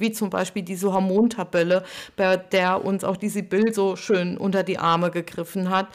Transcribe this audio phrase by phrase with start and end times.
[0.00, 1.84] wie zum Beispiel diese Hormontabelle,
[2.16, 5.88] bei der uns auch die Sibyl so schön unter die Arme gegriffen hat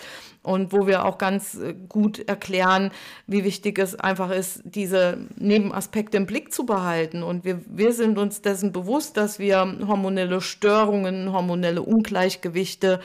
[0.43, 2.92] und wo wir auch ganz äh, gut erklären,
[3.27, 7.24] wie wichtig es einfach ist, diese Nebenaspekte im Blick zu behalten.
[7.24, 13.00] Und wir, wir sind uns dessen bewusst, dass wir hormonelle Störungen, hormonelle Ungleichgewichte,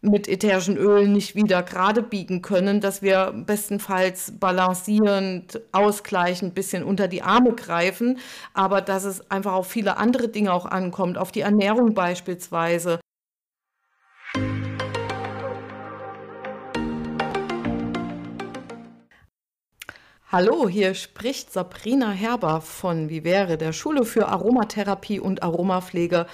[0.00, 6.84] mit ätherischen Ölen nicht wieder gerade biegen können, dass wir bestenfalls balancierend, ausgleichend ein bisschen
[6.84, 8.18] unter die Arme greifen,
[8.54, 13.00] aber dass es einfach auf viele andere Dinge auch ankommt, auf die Ernährung beispielsweise.
[20.30, 26.26] Hallo, hier spricht Sabrina Herber von Vivere, der Schule für Aromatherapie und Aromapflege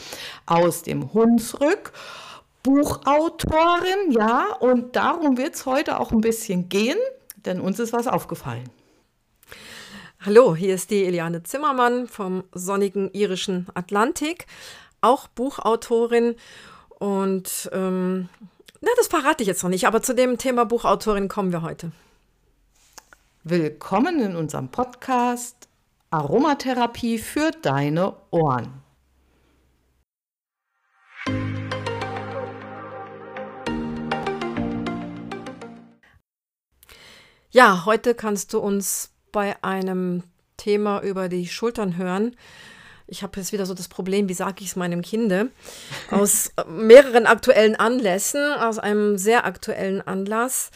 [0.46, 1.92] aus dem Hunsrück.
[2.64, 6.96] Buchautorin, ja, und darum wird es heute auch ein bisschen gehen,
[7.44, 8.70] denn uns ist was aufgefallen.
[10.24, 14.46] Hallo, hier ist die Eliane Zimmermann vom sonnigen irischen Atlantik,
[15.02, 16.36] auch Buchautorin
[16.98, 18.30] und ähm,
[18.80, 21.92] na, das verrate ich jetzt noch nicht, aber zu dem Thema Buchautorin kommen wir heute.
[23.42, 25.68] Willkommen in unserem Podcast
[26.08, 28.83] Aromatherapie für deine Ohren.
[37.54, 40.24] Ja, heute kannst du uns bei einem
[40.56, 42.34] Thema über die Schultern hören.
[43.06, 45.52] Ich habe jetzt wieder so das Problem, wie sage ich es meinem Kinde?
[46.10, 50.72] Aus mehreren aktuellen Anlässen, aus einem sehr aktuellen Anlass.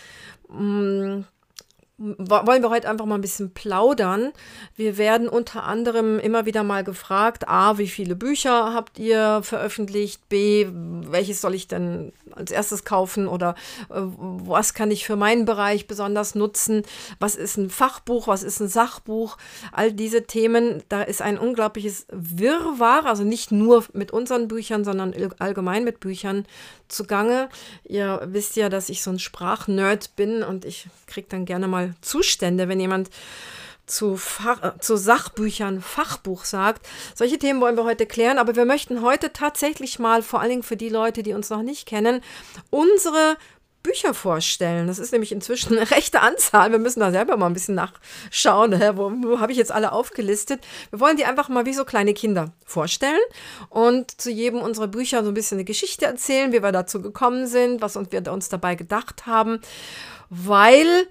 [2.00, 4.30] Wollen wir heute einfach mal ein bisschen plaudern.
[4.76, 10.28] Wir werden unter anderem immer wieder mal gefragt, a, wie viele Bücher habt ihr veröffentlicht,
[10.28, 13.26] b, welches soll ich denn als erstes kaufen?
[13.26, 13.56] Oder
[13.90, 16.82] äh, was kann ich für meinen Bereich besonders nutzen,
[17.18, 19.36] was ist ein Fachbuch, was ist ein Sachbuch,
[19.72, 25.14] all diese Themen, da ist ein unglaubliches Wirrwarr, also nicht nur mit unseren Büchern, sondern
[25.40, 26.46] allgemein mit Büchern
[26.86, 27.48] zugange.
[27.82, 31.87] Ihr wisst ja, dass ich so ein Sprachnerd bin und ich kriege dann gerne mal
[32.00, 33.10] Zustände, wenn jemand
[33.86, 36.86] zu, Fach, zu Sachbüchern Fachbuch sagt.
[37.14, 40.62] Solche Themen wollen wir heute klären, aber wir möchten heute tatsächlich mal, vor allen Dingen
[40.62, 42.20] für die Leute, die uns noch nicht kennen,
[42.70, 43.36] unsere
[43.82, 44.86] Bücher vorstellen.
[44.86, 46.72] Das ist nämlich inzwischen eine rechte Anzahl.
[46.72, 48.72] Wir müssen da selber mal ein bisschen nachschauen.
[48.96, 50.60] Wo, wo habe ich jetzt alle aufgelistet?
[50.90, 53.20] Wir wollen die einfach mal wie so kleine Kinder vorstellen
[53.70, 57.46] und zu jedem unserer Bücher so ein bisschen eine Geschichte erzählen, wie wir dazu gekommen
[57.46, 59.60] sind, was wir uns dabei gedacht haben,
[60.28, 61.06] weil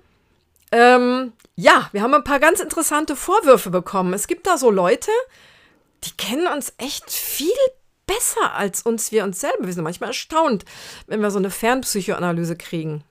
[0.72, 4.14] ähm, ja, wir haben ein paar ganz interessante Vorwürfe bekommen.
[4.14, 5.12] Es gibt da so Leute,
[6.04, 7.48] die kennen uns echt viel
[8.06, 9.66] besser als uns wir uns selber.
[9.66, 10.66] Wir sind manchmal erstaunt,
[11.08, 13.04] wenn wir so eine Fernpsychoanalyse kriegen.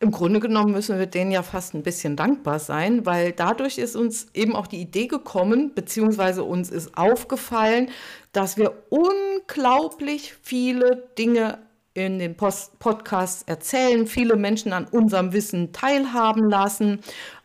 [0.00, 3.96] Im Grunde genommen müssen wir denen ja fast ein bisschen dankbar sein, weil dadurch ist
[3.96, 7.90] uns eben auch die Idee gekommen, beziehungsweise uns ist aufgefallen,
[8.30, 11.58] dass wir unglaublich viele Dinge
[12.06, 17.00] in den Post Podcasts erzählen, viele Menschen an unserem Wissen teilhaben lassen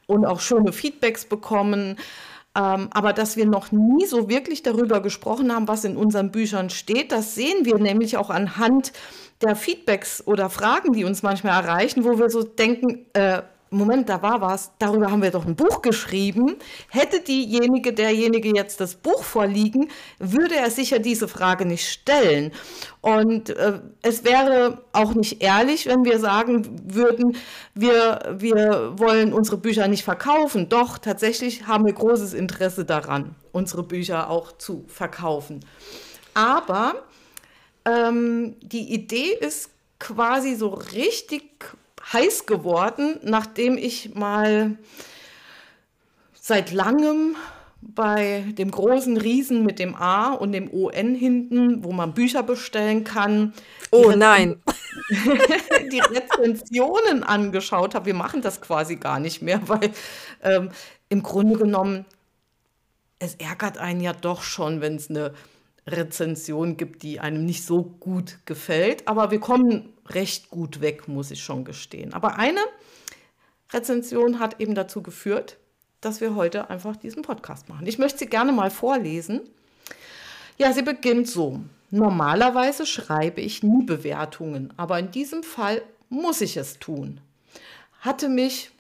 [0.08, 1.98] und auch schöne Feedbacks bekommen.
[2.56, 6.70] Ähm, aber dass wir noch nie so wirklich darüber gesprochen haben, was in unseren Büchern
[6.70, 8.94] steht, das sehen wir nämlich auch anhand
[9.42, 13.42] der Feedbacks oder Fragen, die uns manchmal erreichen, wo wir so denken, äh,
[13.78, 16.58] Moment, da war was, darüber haben wir doch ein Buch geschrieben.
[16.90, 19.90] Hätte diejenige, derjenige jetzt das Buch vorliegen,
[20.20, 22.52] würde er sicher diese Frage nicht stellen.
[23.02, 27.36] Und äh, es wäre auch nicht ehrlich, wenn wir sagen würden,
[27.74, 30.70] wir, wir wollen unsere Bücher nicht verkaufen.
[30.70, 35.60] Doch, tatsächlich haben wir großes Interesse daran, unsere Bücher auch zu verkaufen.
[36.34, 37.04] Aber
[37.86, 39.70] ähm, die Idee ist
[40.00, 41.44] quasi so richtig
[42.14, 44.78] heiß geworden, nachdem ich mal
[46.40, 47.36] seit langem
[47.82, 53.04] bei dem großen Riesen mit dem A und dem ON hinten, wo man Bücher bestellen
[53.04, 53.54] kann.
[53.92, 54.62] Oh nein.
[55.92, 58.08] die Rezensionen angeschaut habe.
[58.08, 59.92] Wir machen das quasi gar nicht mehr, weil
[60.42, 60.70] ähm,
[61.10, 62.06] im Grunde genommen,
[63.20, 65.34] es ärgert einen ja doch schon, wenn es eine
[65.88, 69.08] Rezension gibt, die einem nicht so gut gefällt.
[69.08, 72.14] Aber wir kommen recht gut weg, muss ich schon gestehen.
[72.14, 72.62] Aber eine
[73.72, 75.58] Rezension hat eben dazu geführt,
[76.02, 77.88] dass wir heute einfach diesen Podcast machen.
[77.88, 79.42] Ich möchte sie gerne mal vorlesen.
[80.58, 81.62] Ja, sie beginnt so.
[81.90, 87.22] Normalerweise schreibe ich nie Bewertungen, aber in diesem Fall muss ich es tun.
[88.02, 88.72] Hatte mich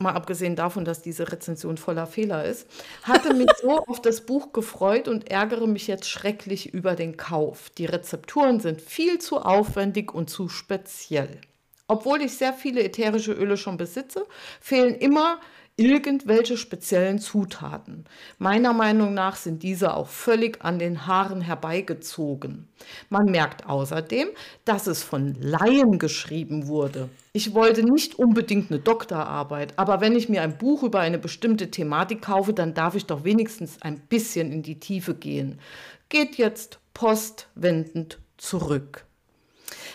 [0.00, 2.66] mal abgesehen davon, dass diese Rezension voller Fehler ist,
[3.02, 7.70] hatte mich so auf das Buch gefreut und ärgere mich jetzt schrecklich über den Kauf.
[7.70, 11.40] Die Rezepturen sind viel zu aufwendig und zu speziell.
[11.86, 14.24] Obwohl ich sehr viele ätherische Öle schon besitze,
[14.60, 15.40] fehlen immer
[15.76, 18.04] irgendwelche speziellen Zutaten.
[18.38, 22.68] Meiner Meinung nach sind diese auch völlig an den Haaren herbeigezogen.
[23.08, 24.28] Man merkt außerdem,
[24.64, 27.08] dass es von Laien geschrieben wurde.
[27.32, 31.70] Ich wollte nicht unbedingt eine Doktorarbeit, aber wenn ich mir ein Buch über eine bestimmte
[31.70, 35.60] Thematik kaufe, dann darf ich doch wenigstens ein bisschen in die Tiefe gehen.
[36.08, 39.04] Geht jetzt postwendend zurück.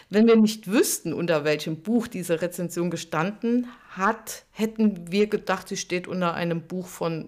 [0.10, 5.76] Wenn wir nicht wüssten, unter welchem Buch diese Rezension gestanden hat, hätten wir gedacht, sie
[5.76, 7.28] steht unter einem Buch von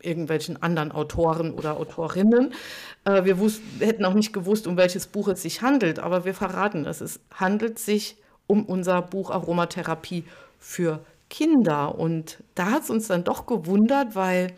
[0.00, 2.54] irgendwelchen anderen Autoren oder Autorinnen.
[3.04, 3.36] Äh, wir
[3.80, 7.00] hätten auch nicht gewusst, um welches Buch es sich handelt, aber wir verraten es.
[7.00, 8.21] Es handelt sich
[8.52, 10.24] um unser Buch Aromatherapie
[10.58, 11.00] für
[11.30, 11.94] Kinder.
[11.98, 14.52] Und da hat es uns dann doch gewundert, weil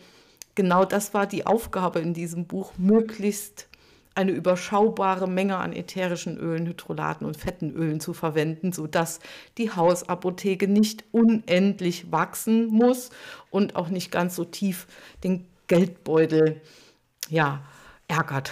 [0.53, 3.69] genau das war die Aufgabe in diesem Buch, möglichst
[4.13, 9.21] eine überschaubare Menge an ätherischen Ölen, Hydrolaten und fetten Ölen zu verwenden, sodass
[9.57, 13.11] die Hausapotheke nicht unendlich wachsen muss
[13.49, 14.87] und auch nicht ganz so tief
[15.23, 16.59] den Geldbeutel
[17.29, 17.61] ja,
[18.09, 18.51] ärgert.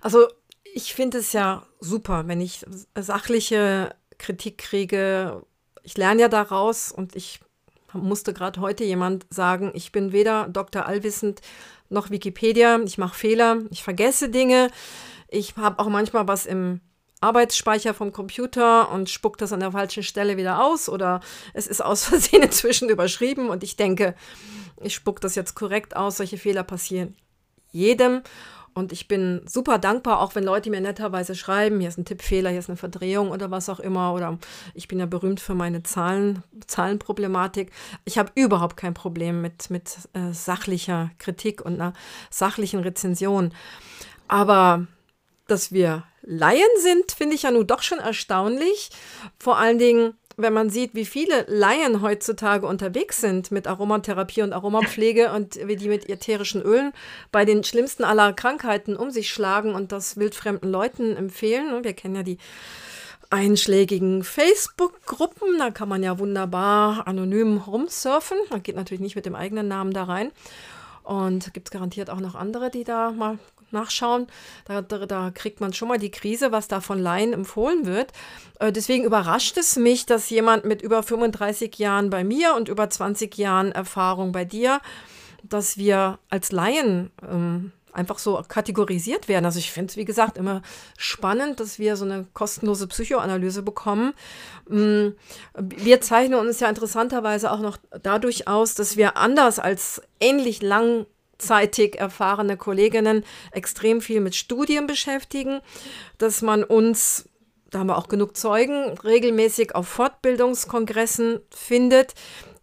[0.00, 0.26] Also
[0.74, 2.64] ich finde es ja super, wenn ich
[2.94, 5.42] sachliche Kritik kriege.
[5.82, 7.40] Ich lerne ja daraus und ich
[7.92, 10.86] musste gerade heute jemand sagen, ich bin weder Dr.
[10.86, 11.42] Allwissend
[11.90, 12.80] noch Wikipedia.
[12.84, 14.70] Ich mache Fehler, ich vergesse Dinge.
[15.28, 16.80] Ich habe auch manchmal was im
[17.20, 21.20] Arbeitsspeicher vom Computer und spuckt das an der falschen Stelle wieder aus oder
[21.52, 24.14] es ist aus Versehen inzwischen überschrieben und ich denke,
[24.80, 26.16] ich spuck das jetzt korrekt aus.
[26.16, 27.14] Solche Fehler passieren
[27.70, 28.22] jedem.
[28.74, 32.50] Und ich bin super dankbar, auch wenn Leute mir netterweise schreiben, hier ist ein Tippfehler,
[32.50, 34.14] hier ist eine Verdrehung oder was auch immer.
[34.14, 34.38] Oder
[34.74, 37.70] ich bin ja berühmt für meine Zahlen, Zahlenproblematik.
[38.04, 41.92] Ich habe überhaupt kein Problem mit, mit äh, sachlicher Kritik und einer
[42.30, 43.52] sachlichen Rezension.
[44.28, 44.86] Aber
[45.46, 48.90] dass wir Laien sind, finde ich ja nun doch schon erstaunlich.
[49.38, 54.52] Vor allen Dingen, wenn man sieht, wie viele Laien heutzutage unterwegs sind mit Aromatherapie und
[54.52, 56.92] Aromapflege und wie die mit ätherischen Ölen
[57.30, 61.84] bei den schlimmsten aller Krankheiten um sich schlagen und das wildfremden Leuten empfehlen.
[61.84, 62.38] Wir kennen ja die
[63.30, 68.36] einschlägigen Facebook-Gruppen, da kann man ja wunderbar anonym rumsurfen.
[68.50, 70.30] Man geht natürlich nicht mit dem eigenen Namen da rein.
[71.02, 73.38] Und gibt es garantiert auch noch andere, die da mal
[73.72, 74.26] nachschauen.
[74.64, 78.12] Da, da, da, kriegt man schon mal die Krise, was da von Laien empfohlen wird.
[78.58, 82.88] Äh, deswegen überrascht es mich, dass jemand mit über 35 Jahren bei mir und über
[82.88, 84.80] 20 Jahren Erfahrung bei dir,
[85.42, 89.44] dass wir als Laien ähm, einfach so kategorisiert werden.
[89.44, 90.62] Also ich finde es, wie gesagt, immer
[90.96, 94.14] spannend, dass wir so eine kostenlose Psychoanalyse bekommen.
[94.68, 95.08] Mm,
[95.58, 101.06] wir zeichnen uns ja interessanterweise auch noch dadurch aus, dass wir anders als ähnlich lang
[101.42, 105.60] gleichzeitig erfahrene Kolleginnen extrem viel mit Studien beschäftigen,
[106.18, 107.28] dass man uns,
[107.70, 112.14] da haben wir auch genug Zeugen, regelmäßig auf Fortbildungskongressen findet.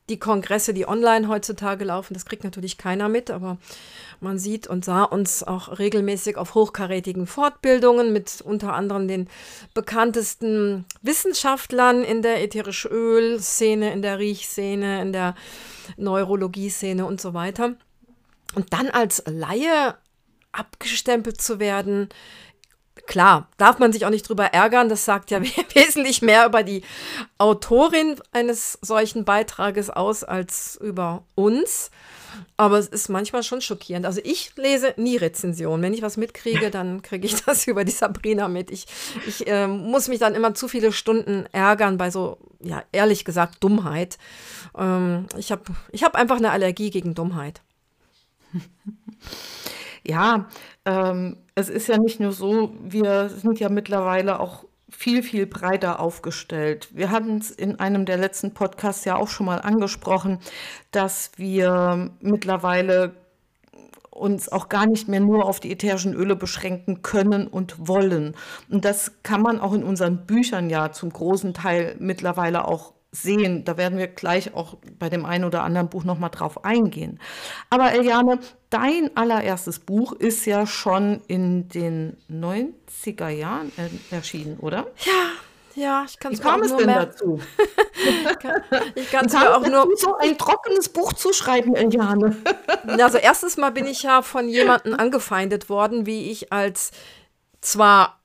[0.07, 3.57] Die Kongresse, die online heutzutage laufen, das kriegt natürlich keiner mit, aber
[4.21, 9.27] man sieht und sah uns auch regelmäßig auf hochkarätigen Fortbildungen mit unter anderem den
[9.75, 15.35] bekanntesten Wissenschaftlern in der ätherische Öl-Szene, in der Riechszene, in der
[15.97, 17.75] Neurologie-Szene und so weiter.
[18.55, 19.95] Und dann als Laie
[20.51, 22.09] abgestempelt zu werden,
[23.05, 24.89] klar, darf man sich auch nicht drüber ärgern.
[24.89, 25.41] Das sagt ja
[25.73, 26.83] wesentlich mehr über die
[27.37, 31.91] Autorin eines solchen Beitrages aus als über uns.
[32.57, 34.05] Aber es ist manchmal schon schockierend.
[34.05, 35.81] Also ich lese nie Rezensionen.
[35.81, 38.71] Wenn ich was mitkriege, dann kriege ich das über die Sabrina mit.
[38.71, 38.85] Ich,
[39.27, 43.63] ich äh, muss mich dann immer zu viele Stunden ärgern bei so, ja, ehrlich gesagt,
[43.63, 44.17] Dummheit.
[44.77, 47.61] Ähm, ich habe ich hab einfach eine Allergie gegen Dummheit.
[50.03, 50.47] Ja,
[50.85, 55.99] ähm, es ist ja nicht nur so, wir sind ja mittlerweile auch viel, viel breiter
[55.99, 56.89] aufgestellt.
[56.93, 60.39] Wir hatten es in einem der letzten Podcasts ja auch schon mal angesprochen,
[60.91, 63.13] dass wir mittlerweile
[64.09, 68.35] uns auch gar nicht mehr nur auf die ätherischen Öle beschränken können und wollen.
[68.69, 73.65] Und das kann man auch in unseren Büchern ja zum großen Teil mittlerweile auch sehen.
[73.65, 77.19] Da werden wir gleich auch bei dem einen oder anderen Buch nochmal drauf eingehen.
[77.69, 78.39] Aber Eliane,
[78.69, 83.71] dein allererstes Buch ist ja schon in den 90er Jahren
[84.11, 84.87] erschienen, oder?
[85.05, 85.31] Ja,
[85.75, 87.05] ja, ich kann es kam es denn mehr...
[87.05, 87.39] dazu?
[88.95, 92.35] ich kann es mir auch nur so ein trockenes Buch zu schreiben, Eliane.
[92.99, 96.91] also erstens mal bin ich ja von jemandem angefeindet worden, wie ich als
[97.61, 98.18] zwar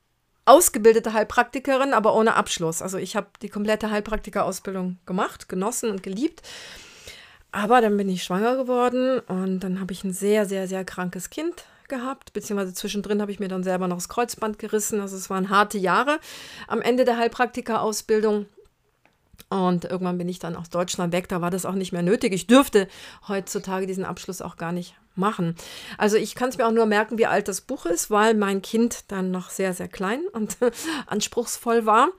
[0.45, 2.81] ausgebildete Heilpraktikerin, aber ohne Abschluss.
[2.81, 6.41] Also ich habe die komplette Heilpraktikerausbildung gemacht, genossen und geliebt.
[7.51, 11.29] Aber dann bin ich schwanger geworden und dann habe ich ein sehr, sehr, sehr krankes
[11.29, 14.99] Kind gehabt, beziehungsweise zwischendrin habe ich mir dann selber noch das Kreuzband gerissen.
[15.01, 16.19] Also es waren harte Jahre
[16.67, 18.47] am Ende der Heilpraktikerausbildung.
[19.49, 22.33] Und irgendwann bin ich dann aus Deutschland weg, da war das auch nicht mehr nötig.
[22.33, 22.87] Ich dürfte
[23.27, 25.55] heutzutage diesen Abschluss auch gar nicht machen.
[25.97, 28.61] Also ich kann es mir auch nur merken, wie alt das Buch ist, weil mein
[28.61, 30.57] Kind dann noch sehr, sehr klein und
[31.07, 32.09] anspruchsvoll war.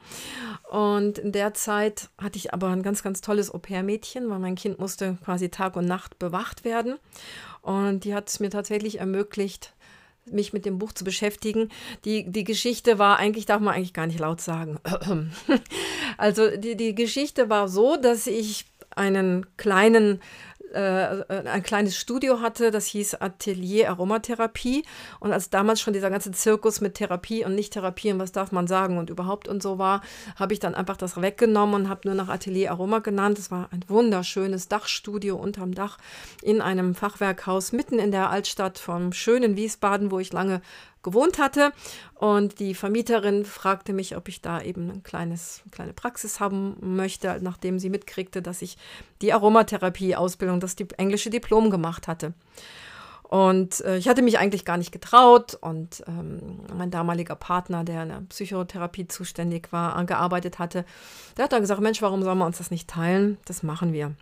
[0.71, 4.79] Und in der Zeit hatte ich aber ein ganz, ganz tolles Au-pair-Mädchen, weil mein Kind
[4.79, 6.97] musste quasi Tag und Nacht bewacht werden.
[7.63, 9.73] Und die hat es mir tatsächlich ermöglicht,
[10.31, 11.71] mich mit dem Buch zu beschäftigen.
[12.05, 14.79] Die, die Geschichte war, eigentlich darf man eigentlich gar nicht laut sagen.
[16.19, 20.21] also die, die Geschichte war so, dass ich einen kleinen
[20.75, 24.85] ein kleines Studio hatte, das hieß Atelier Aromatherapie.
[25.21, 28.67] Und als damals schon dieser ganze Zirkus mit Therapie und Nicht-Therapie und was darf man
[28.67, 30.03] sagen und überhaupt und so war,
[30.37, 33.39] habe ich dann einfach das weggenommen und habe nur noch Atelier Aroma genannt.
[33.39, 35.99] Es war ein wunderschönes Dachstudio unterm Dach
[36.43, 40.61] in einem Fachwerkhaus mitten in der Altstadt vom schönen Wiesbaden, wo ich lange
[41.07, 41.73] gewohnt hatte.
[42.15, 46.77] Und die Vermieterin fragte mich, ob ich da eben ein kleines, eine kleine Praxis haben
[46.81, 48.77] möchte, nachdem sie mitkriegte, dass ich
[49.23, 52.35] die Aromatherapie-Ausbildung, das englische Diplom gemacht hatte.
[53.23, 55.57] Und äh, ich hatte mich eigentlich gar nicht getraut.
[55.61, 60.85] Und ähm, mein damaliger Partner, der in der Psychotherapie zuständig war, gearbeitet hatte,
[61.37, 63.39] der hat dann gesagt, Mensch, warum sollen wir uns das nicht teilen?
[63.45, 64.13] Das machen wir.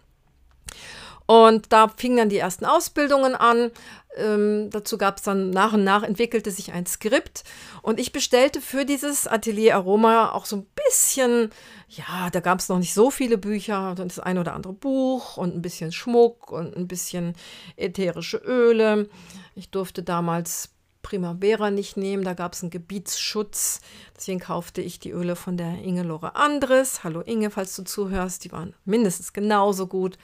[1.27, 3.71] Und da fingen dann die ersten Ausbildungen an.
[4.17, 7.45] Ähm, dazu gab es dann nach und nach entwickelte sich ein Skript.
[7.83, 11.51] Und ich bestellte für dieses Atelier Aroma auch so ein bisschen,
[11.89, 15.55] ja, da gab es noch nicht so viele Bücher, das ein oder andere Buch und
[15.55, 17.35] ein bisschen Schmuck und ein bisschen
[17.77, 19.09] ätherische Öle.
[19.55, 20.74] Ich durfte damals
[21.05, 22.25] Primavera nicht nehmen.
[22.25, 23.81] Da gab es einen Gebietsschutz.
[24.17, 27.05] Deswegen kaufte ich die Öle von der Inge-Lore Andres.
[27.05, 28.45] Hallo Inge, falls du zuhörst.
[28.45, 30.19] Die waren mindestens genauso gut.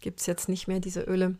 [0.00, 1.36] Gibt es jetzt nicht mehr diese Öle.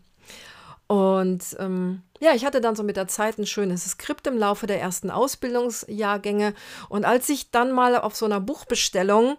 [0.87, 4.67] Und ähm, ja, ich hatte dann so mit der Zeit ein schönes Skript im Laufe
[4.67, 6.53] der ersten Ausbildungsjahrgänge.
[6.87, 9.37] Und als ich dann mal auf so einer Buchbestellung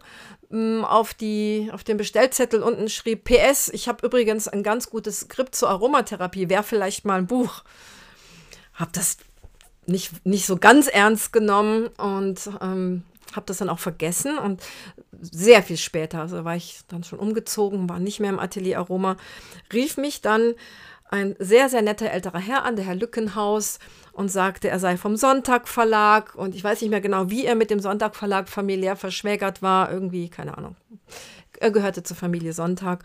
[0.50, 5.20] ähm, auf, die, auf den Bestellzettel unten schrieb, PS, ich habe übrigens ein ganz gutes
[5.20, 7.62] Skript zur Aromatherapie, wäre vielleicht mal ein Buch.
[8.72, 9.18] Habe das
[9.86, 14.62] nicht, nicht so ganz ernst genommen und ähm, habe das dann auch vergessen und
[15.20, 19.16] sehr viel später, also war ich dann schon umgezogen, war nicht mehr im Atelier Aroma,
[19.72, 20.54] rief mich dann
[21.10, 23.78] ein sehr, sehr netter älterer Herr an, der Herr Lückenhaus,
[24.12, 27.56] und sagte, er sei vom Sonntag Verlag und ich weiß nicht mehr genau, wie er
[27.56, 30.76] mit dem Sonntag Verlag familiär verschwägert war, irgendwie, keine Ahnung.
[31.58, 33.04] Er gehörte zur Familie Sonntag.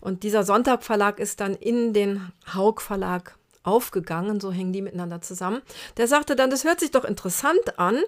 [0.00, 5.20] Und dieser Sonntag Verlag ist dann in den Haug Verlag aufgegangen, so hängen die miteinander
[5.20, 5.62] zusammen.
[5.96, 7.98] Der sagte dann, das hört sich doch interessant an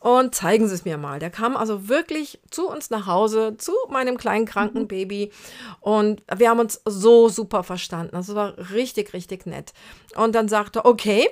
[0.00, 1.18] und zeigen Sie es mir mal.
[1.18, 4.88] Der kam also wirklich zu uns nach Hause, zu meinem kleinen kranken mhm.
[4.88, 5.32] Baby
[5.80, 8.12] und wir haben uns so super verstanden.
[8.12, 9.72] Das also war richtig, richtig nett.
[10.14, 11.28] Und dann sagte, okay,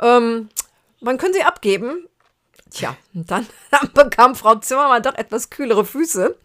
[0.00, 0.48] ähm,
[1.00, 2.06] wann können Sie abgeben?
[2.70, 6.36] Tja, und dann, dann bekam Frau Zimmermann doch etwas kühlere Füße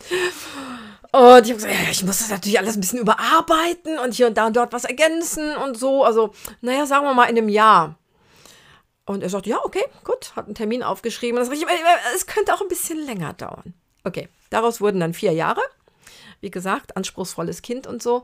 [1.13, 4.35] und ich habe gesagt, ich muss das natürlich alles ein bisschen überarbeiten und hier und
[4.35, 6.03] da und dort was ergänzen und so.
[6.03, 7.99] Also, naja, sagen wir mal in einem Jahr.
[9.05, 11.37] Und er sagt, ja, okay, gut, hat einen Termin aufgeschrieben.
[11.37, 11.63] Das ich,
[12.15, 13.75] es könnte auch ein bisschen länger dauern.
[14.03, 15.61] Okay, daraus wurden dann vier Jahre.
[16.41, 18.23] Wie gesagt, anspruchsvolles Kind und so.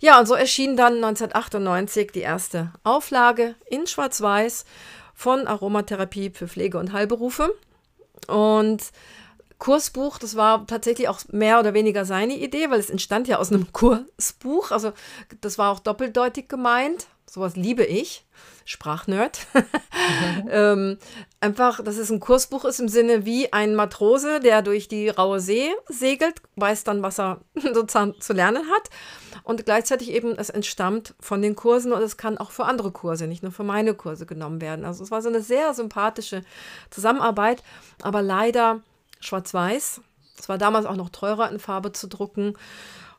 [0.00, 4.64] Ja, und so erschien dann 1998 die erste Auflage in Schwarz-Weiß
[5.14, 7.54] von Aromatherapie für Pflege- und Heilberufe.
[8.26, 8.82] Und
[9.64, 13.50] Kursbuch, das war tatsächlich auch mehr oder weniger seine Idee, weil es entstand ja aus
[13.50, 14.70] einem Kursbuch.
[14.70, 14.92] Also
[15.40, 17.06] das war auch doppeldeutig gemeint.
[17.24, 18.26] Sowas liebe ich.
[18.66, 19.38] Sprachnerd.
[19.54, 20.48] Mhm.
[20.50, 20.98] ähm,
[21.40, 25.40] einfach, dass es ein Kursbuch ist im Sinne wie ein Matrose, der durch die raue
[25.40, 28.90] See segelt, weiß dann, was er sozusagen zu lernen hat.
[29.44, 33.26] Und gleichzeitig eben, es entstammt von den Kursen und es kann auch für andere Kurse,
[33.26, 34.84] nicht nur für meine Kurse genommen werden.
[34.84, 36.42] Also es war so eine sehr sympathische
[36.90, 37.62] Zusammenarbeit,
[38.02, 38.82] aber leider
[39.24, 40.00] schwarz-weiß.
[40.38, 42.54] Es war damals auch noch teurer in Farbe zu drucken.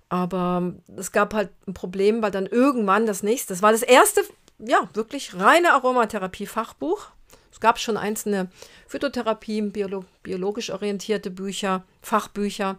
[0.09, 4.21] Aber es gab halt ein Problem, weil dann irgendwann das nächste, das war das erste,
[4.59, 7.07] ja, wirklich reine Aromatherapie-Fachbuch.
[7.51, 8.50] Es gab schon einzelne
[8.88, 12.77] Phytotherapie, Biolo biologisch orientierte Bücher, Fachbücher,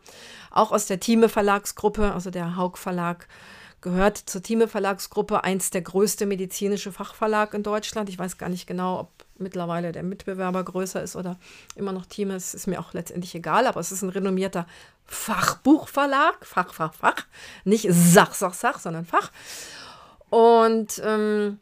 [0.50, 3.26] auch aus der Thieme Verlagsgruppe, also der Haug Verlag
[3.86, 8.08] gehört zur Thieme Verlagsgruppe, eins der größte medizinische Fachverlag in Deutschland.
[8.08, 11.38] Ich weiß gar nicht genau, ob mittlerweile der Mitbewerber größer ist oder
[11.76, 14.66] immer noch Team ist, ist mir auch letztendlich egal, aber es ist ein renommierter
[15.04, 17.26] Fachbuchverlag, Fach, Fach, Fach,
[17.62, 19.30] nicht Sach, Sach, Sach, sondern Fach.
[20.30, 21.60] Und ähm,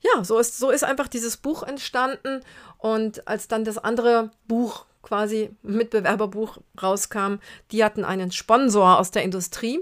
[0.00, 2.40] ja, so ist, so ist einfach dieses Buch entstanden.
[2.76, 7.38] Und als dann das andere Buch quasi Mitbewerberbuch rauskam,
[7.72, 9.80] die hatten einen Sponsor aus der Industrie,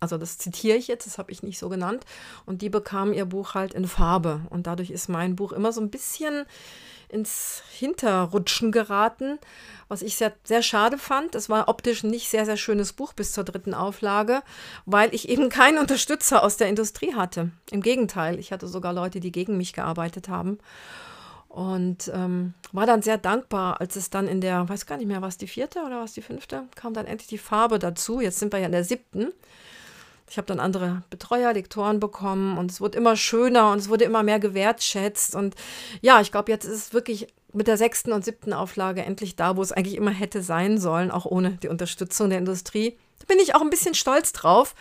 [0.00, 2.04] also das zitiere ich jetzt, das habe ich nicht so genannt.
[2.46, 4.40] Und die bekamen ihr Buch halt in Farbe.
[4.50, 6.46] Und dadurch ist mein Buch immer so ein bisschen
[7.10, 9.38] ins Hinterrutschen geraten,
[9.88, 11.34] was ich sehr, sehr schade fand.
[11.34, 14.42] Es war optisch nicht sehr, sehr schönes Buch bis zur dritten Auflage,
[14.86, 17.50] weil ich eben keinen Unterstützer aus der Industrie hatte.
[17.70, 20.58] Im Gegenteil, ich hatte sogar Leute, die gegen mich gearbeitet haben.
[21.48, 25.20] Und ähm, war dann sehr dankbar, als es dann in der, weiß gar nicht mehr,
[25.20, 28.20] was die vierte oder was die fünfte, kam dann endlich die Farbe dazu.
[28.20, 29.32] Jetzt sind wir ja in der siebten.
[30.30, 34.04] Ich habe dann andere Betreuer, Lektoren bekommen und es wurde immer schöner und es wurde
[34.04, 35.34] immer mehr gewertschätzt.
[35.34, 35.56] Und
[36.02, 39.56] ja, ich glaube, jetzt ist es wirklich mit der sechsten und siebten Auflage endlich da,
[39.56, 42.96] wo es eigentlich immer hätte sein sollen, auch ohne die Unterstützung der Industrie.
[43.18, 44.76] Da bin ich auch ein bisschen stolz drauf,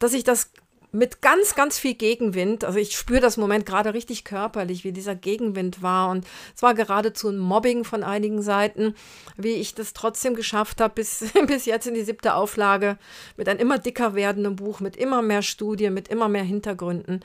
[0.00, 0.50] dass ich das
[0.92, 2.64] mit ganz, ganz viel Gegenwind.
[2.64, 6.10] Also ich spüre das Moment gerade richtig körperlich, wie dieser Gegenwind war.
[6.10, 8.94] Und es war geradezu ein Mobbing von einigen Seiten,
[9.36, 12.98] wie ich das trotzdem geschafft habe, bis, bis jetzt in die siebte Auflage,
[13.36, 17.20] mit einem immer dicker werdenden Buch, mit immer mehr Studien, mit immer mehr Hintergründen,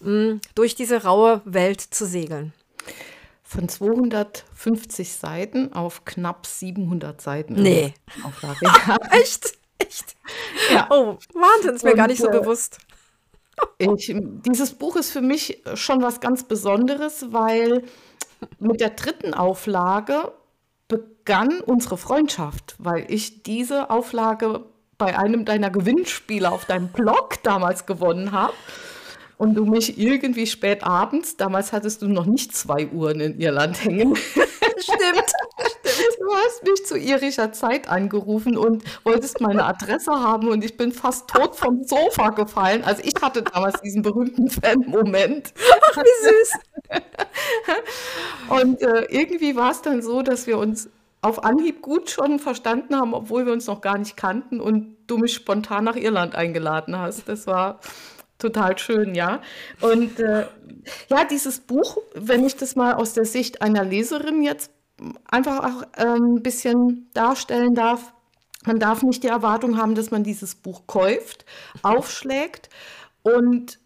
[0.00, 2.52] mh, mm, durch diese raue Welt zu segeln.
[3.42, 7.54] Von 250 Seiten auf knapp 700 Seiten.
[7.54, 7.94] Nee.
[8.22, 8.60] Auflage.
[9.10, 9.58] Echt?
[9.78, 10.14] Echt?
[10.72, 10.86] Ja.
[10.90, 12.78] Oh, Wahnsinn, ist mir Und, gar nicht so äh, bewusst.
[13.78, 17.82] Ich, dieses Buch ist für mich schon was ganz Besonderes, weil
[18.58, 20.32] mit der dritten Auflage
[20.88, 24.64] begann unsere Freundschaft, weil ich diese Auflage
[24.98, 28.52] bei einem deiner Gewinnspiele auf deinem Blog damals gewonnen habe
[29.38, 33.82] und du mich irgendwie spät abends, damals hattest du noch nicht zwei Uhren in Irland
[33.82, 34.14] hängen.
[34.78, 35.32] Stimmt.
[36.18, 40.92] Du hast mich zu irischer Zeit angerufen und wolltest meine Adresse haben und ich bin
[40.92, 42.84] fast tot vom Sofa gefallen.
[42.84, 45.52] Also ich hatte damals diesen berühmten Fan-Moment.
[45.56, 46.52] Ach, wie süß.
[48.48, 50.88] Und äh, irgendwie war es dann so, dass wir uns
[51.22, 55.18] auf Anhieb gut schon verstanden haben, obwohl wir uns noch gar nicht kannten und du
[55.18, 57.28] mich spontan nach Irland eingeladen hast.
[57.28, 57.80] Das war
[58.38, 59.42] total schön, ja.
[59.80, 60.46] Und äh,
[61.08, 64.70] ja, dieses Buch, wenn ich das mal aus der Sicht einer Leserin jetzt
[65.30, 68.12] einfach auch ähm, ein bisschen darstellen darf.
[68.66, 71.46] Man darf nicht die Erwartung haben, dass man dieses Buch kauft,
[71.82, 72.68] aufschlägt
[73.22, 73.78] und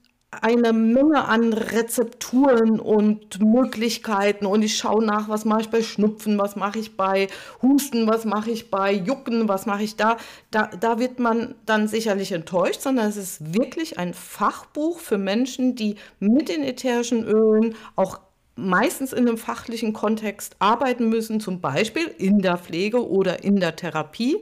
[0.43, 6.39] eine Menge an Rezepturen und Möglichkeiten und ich schaue nach, was mache ich bei Schnupfen,
[6.39, 7.29] was mache ich bei
[7.63, 10.17] Husten, was mache ich bei Jucken, was mache ich da.
[10.51, 10.71] da.
[10.81, 15.97] Da wird man dann sicherlich enttäuscht, sondern es ist wirklich ein Fachbuch für Menschen, die
[16.19, 18.21] mit den ätherischen Ölen auch
[18.57, 23.77] meistens in einem fachlichen Kontext arbeiten müssen, zum Beispiel in der Pflege oder in der
[23.77, 24.37] Therapie.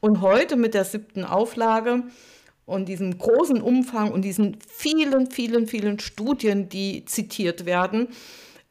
[0.00, 2.04] Und heute mit der siebten Auflage
[2.64, 8.08] und diesem großen Umfang und diesen vielen, vielen, vielen Studien, die zitiert werden,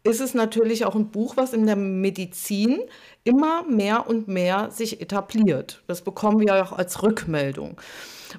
[0.04, 2.80] ist es natürlich auch ein Buch, was in der Medizin
[3.24, 5.82] immer mehr und mehr sich etabliert.
[5.88, 7.82] Das bekommen wir auch als Rückmeldung.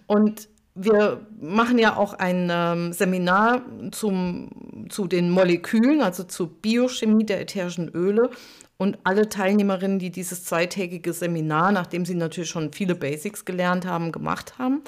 [0.07, 3.63] Und wir machen ja auch ein ähm, Seminar
[3.93, 4.51] zum,
[4.91, 8.31] zu den Molekülen, also zur Biochemie der ätherischen Öle.
[8.77, 14.13] Und alle Teilnehmerinnen, die dieses zweitägige Seminar, nachdem sie natürlich schon viele Basics gelernt haben,
[14.13, 14.83] gemacht haben,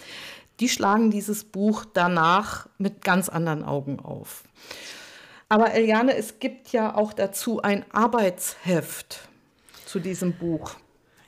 [0.61, 4.44] die schlagen dieses Buch danach mit ganz anderen Augen auf.
[5.48, 9.27] Aber Eliane, es gibt ja auch dazu ein Arbeitsheft
[9.87, 10.74] zu diesem Buch.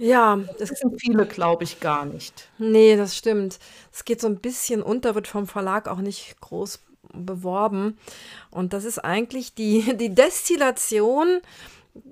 [0.00, 2.48] Ja, das wissen viele, glaube ich, gar nicht.
[2.56, 3.58] Nee, das stimmt.
[3.92, 6.80] Es geht so ein bisschen unter, wird vom Verlag auch nicht groß
[7.12, 7.98] beworben.
[8.50, 11.40] Und das ist eigentlich die, die Destillation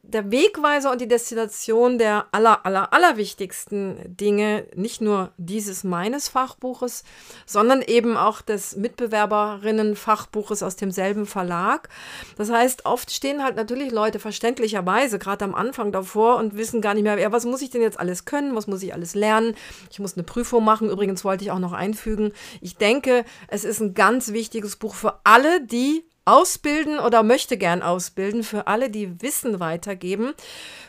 [0.08, 7.04] der Wegweiser und die Destillation der aller, aller, allerwichtigsten Dinge, nicht nur dieses meines Fachbuches,
[7.44, 11.90] sondern eben auch des Mitbewerberinnen-Fachbuches aus demselben Verlag.
[12.38, 16.94] Das heißt, oft stehen halt natürlich Leute verständlicherweise gerade am Anfang davor und wissen gar
[16.94, 19.54] nicht mehr, ja, was muss ich denn jetzt alles können, was muss ich alles lernen.
[19.90, 20.88] Ich muss eine Prüfung machen.
[20.88, 25.20] Übrigens wollte ich auch noch einfügen, ich denke, es ist ein ganz wichtiges Buch für
[25.24, 30.34] alle, die ausbilden oder möchte gern ausbilden, für alle, die Wissen weitergeben,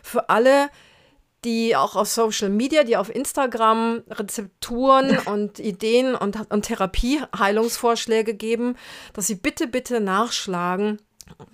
[0.03, 0.69] für alle,
[1.45, 8.75] die auch auf Social Media, die auf Instagram Rezepturen und Ideen und, und Therapieheilungsvorschläge geben,
[9.13, 10.99] dass sie bitte, bitte nachschlagen.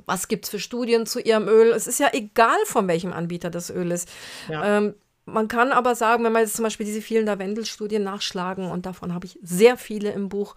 [0.05, 1.71] Was gibt es für Studien zu ihrem Öl?
[1.71, 4.09] Es ist ja egal, von welchem Anbieter das Öl ist.
[4.49, 4.77] Ja.
[4.77, 4.95] Ähm,
[5.25, 9.13] man kann aber sagen, wenn man jetzt zum Beispiel diese vielen Lavendel-Studien nachschlagen, und davon
[9.13, 10.55] habe ich sehr viele im Buch,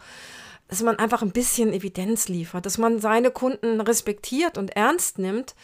[0.68, 5.54] dass man einfach ein bisschen Evidenz liefert, dass man seine Kunden respektiert und ernst nimmt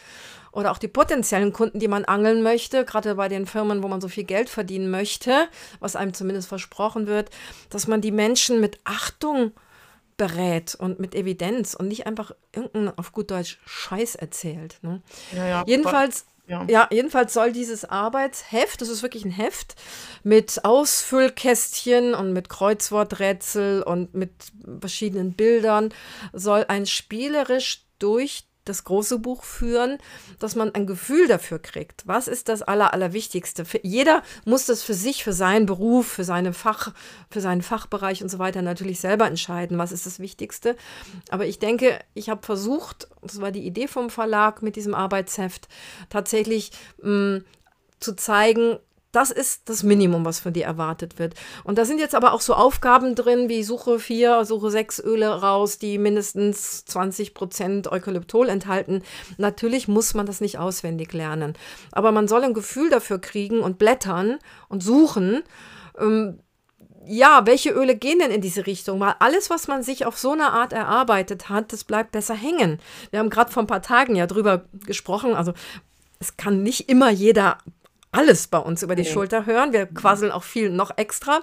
[0.51, 4.01] oder auch die potenziellen Kunden, die man angeln möchte, gerade bei den Firmen, wo man
[4.01, 5.47] so viel Geld verdienen möchte,
[5.79, 7.29] was einem zumindest versprochen wird,
[7.69, 9.51] dass man die Menschen mit Achtung
[10.17, 14.79] berät und mit Evidenz und nicht einfach irgendeinen auf gut Deutsch Scheiß erzählt.
[14.81, 15.01] Ne?
[15.35, 16.65] Ja, ja, Jedenfalls ja.
[16.69, 19.75] ja, jedenfalls soll dieses Arbeitsheft, das ist wirklich ein Heft,
[20.23, 24.31] mit Ausfüllkästchen und mit Kreuzworträtsel und mit
[24.79, 25.93] verschiedenen Bildern,
[26.33, 29.97] soll ein spielerisch durch das große Buch führen,
[30.39, 32.05] dass man ein Gefühl dafür kriegt.
[32.05, 33.63] Was ist das Aller, Allerwichtigste?
[33.63, 36.93] Für, jeder muss das für sich, für seinen Beruf, für seine Fach,
[37.29, 40.75] für seinen Fachbereich und so weiter natürlich selber entscheiden, was ist das Wichtigste.
[41.29, 45.67] Aber ich denke, ich habe versucht, das war die Idee vom Verlag mit diesem Arbeitsheft,
[46.09, 47.45] tatsächlich mh, mm,
[47.99, 48.77] zu zeigen,
[49.15, 51.35] das ist das Minimum, was von dir erwartet wird.
[51.63, 55.29] Und da sind jetzt aber auch so Aufgaben drin, wie suche vier, suche sechs Öle
[55.41, 59.03] raus, die mindestens 20 Prozent Eukalyptol enthalten.
[59.37, 61.53] Natürlich muss man das nicht auswendig lernen.
[61.91, 65.43] Aber man soll ein Gefühl dafür kriegen und blättern und suchen.
[65.97, 66.39] Ähm,
[67.07, 68.99] ja, welche Öle gehen denn in diese Richtung?
[68.99, 72.79] Weil alles, was man sich auf so eine Art erarbeitet hat, das bleibt besser hängen.
[73.11, 75.35] Wir haben gerade vor ein paar Tagen ja drüber gesprochen.
[75.35, 75.53] Also
[76.19, 77.59] es kann nicht immer jeder
[78.15, 79.11] alles bei uns über die okay.
[79.11, 79.73] Schulter hören.
[79.73, 81.41] Wir quasseln auch viel noch extra.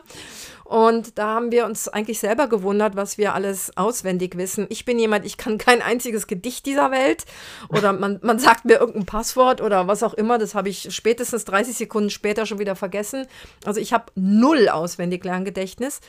[0.65, 4.67] Und da haben wir uns eigentlich selber gewundert, was wir alles auswendig wissen.
[4.71, 7.27] Ich bin jemand, ich kann kein einziges Gedicht dieser Welt.
[7.69, 10.39] Oder man, man sagt mir irgendein Passwort oder was auch immer.
[10.39, 13.27] Das habe ich spätestens 30 Sekunden später schon wieder vergessen.
[13.67, 16.01] Also ich habe null auswendig Lerngedächtnis.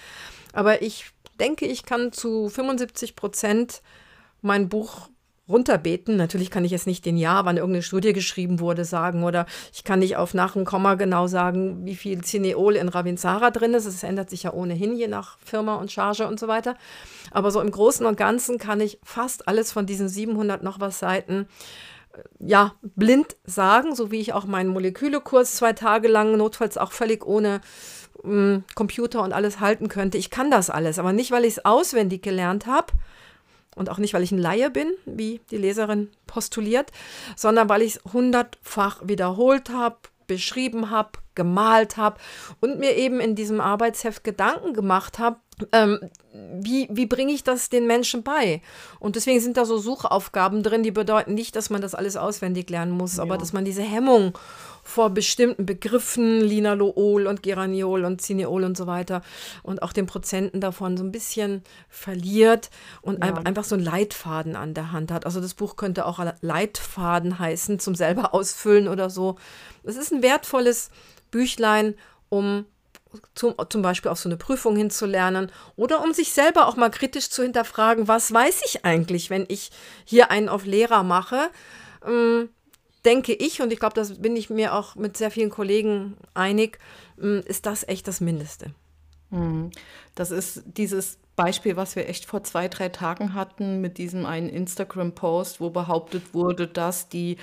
[0.54, 1.08] Aber ich
[1.42, 3.82] denke, ich kann zu 75 Prozent
[4.42, 5.10] mein Buch
[5.48, 6.16] runterbeten.
[6.16, 9.84] Natürlich kann ich jetzt nicht den Jahr, wann irgendeine Studie geschrieben wurde, sagen oder ich
[9.84, 13.86] kann nicht auf nach und Komma genau sagen, wie viel Cineol in Ravinsara drin ist.
[13.86, 16.76] Es ändert sich ja ohnehin je nach Firma und Charge und so weiter.
[17.32, 21.00] Aber so im Großen und Ganzen kann ich fast alles von diesen 700 noch was
[21.00, 21.48] Seiten
[22.14, 26.94] äh, ja, blind sagen, so wie ich auch meinen Molekülekurs zwei Tage lang, notfalls auch
[26.94, 27.60] völlig ohne
[28.24, 30.18] mm, Computer und alles halten könnte.
[30.18, 32.94] Ich kann das alles, aber nicht, weil ich es auswendig gelernt habe,
[33.76, 36.92] und auch nicht, weil ich ein Laie bin, wie die Leserin postuliert,
[37.36, 42.18] sondern weil ich es hundertfach wiederholt habe, beschrieben habe, gemalt habe
[42.62, 45.38] und mir eben in diesem Arbeitsheft Gedanken gemacht habe,
[45.72, 46.00] ähm,
[46.34, 48.62] wie, wie bringe ich das den Menschen bei?
[49.00, 52.70] Und deswegen sind da so Suchaufgaben drin, die bedeuten nicht, dass man das alles auswendig
[52.70, 53.24] lernen muss, ja.
[53.24, 54.38] aber dass man diese Hemmung
[54.84, 59.22] vor bestimmten Begriffen, Linalool und Geraniol und Cineol und so weiter
[59.64, 62.70] und auch den Prozenten davon so ein bisschen verliert
[63.02, 63.34] und ja.
[63.46, 65.26] einfach so einen Leitfaden an der Hand hat.
[65.26, 69.38] Also das Buch könnte auch Leitfaden heißen, zum selber ausfüllen oder so.
[69.84, 70.90] Es ist ein wertvolles
[71.32, 71.96] Büchlein,
[72.30, 72.66] um
[73.36, 77.30] zum, zum Beispiel auf so eine Prüfung hinzulernen oder um sich selber auch mal kritisch
[77.30, 79.72] zu hinterfragen, was weiß ich eigentlich, wenn ich
[80.04, 81.50] hier einen auf Lehrer mache.
[82.06, 82.50] Ähm,
[83.06, 86.80] denke ich, und ich glaube, das bin ich mir auch mit sehr vielen Kollegen einig,
[87.22, 88.74] ähm, ist das echt das Mindeste.
[89.32, 89.72] Hm.
[90.16, 94.50] Das ist dieses Beispiel, was wir echt vor zwei, drei Tagen hatten mit diesem einen
[94.50, 97.38] Instagram-Post, wo behauptet wurde, dass die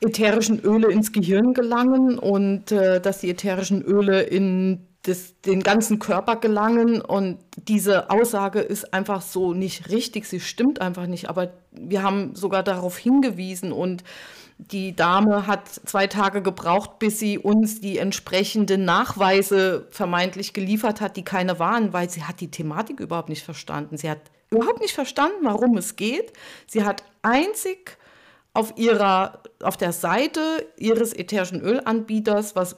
[0.00, 5.98] ätherischen Öle ins Gehirn gelangen und äh, dass die ätherischen Öle in das, den ganzen
[5.98, 7.00] Körper gelangen.
[7.00, 11.28] Und diese Aussage ist einfach so nicht richtig, sie stimmt einfach nicht.
[11.28, 14.02] Aber wir haben sogar darauf hingewiesen und
[14.58, 21.16] die Dame hat zwei Tage gebraucht, bis sie uns die entsprechenden Nachweise vermeintlich geliefert hat,
[21.16, 23.98] die keine waren, weil sie hat die Thematik überhaupt nicht verstanden.
[23.98, 26.32] Sie hat überhaupt nicht verstanden, warum es geht.
[26.66, 27.98] Sie hat einzig
[28.54, 30.40] auf ihrer, auf der Seite
[30.78, 32.76] ihres ätherischen Ölanbieters was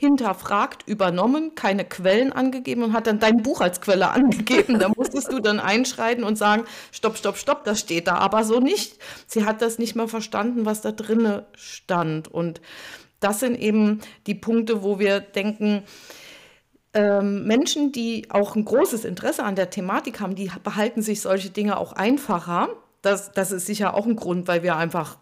[0.00, 4.78] unhinterfragt übernommen, keine Quellen angegeben und hat dann dein Buch als Quelle angegeben.
[4.78, 8.60] Da musstest du dann einschreiten und sagen, stopp, stopp, stopp, das steht da aber so
[8.60, 8.98] nicht.
[9.26, 12.28] Sie hat das nicht mehr verstanden, was da drinne stand.
[12.28, 12.60] Und
[13.20, 15.82] das sind eben die Punkte, wo wir denken,
[16.92, 21.50] ähm, Menschen, die auch ein großes Interesse an der Thematik haben, die behalten sich solche
[21.50, 22.70] Dinge auch einfacher
[23.02, 25.18] das, das ist sicher auch ein Grund, weil wir einfach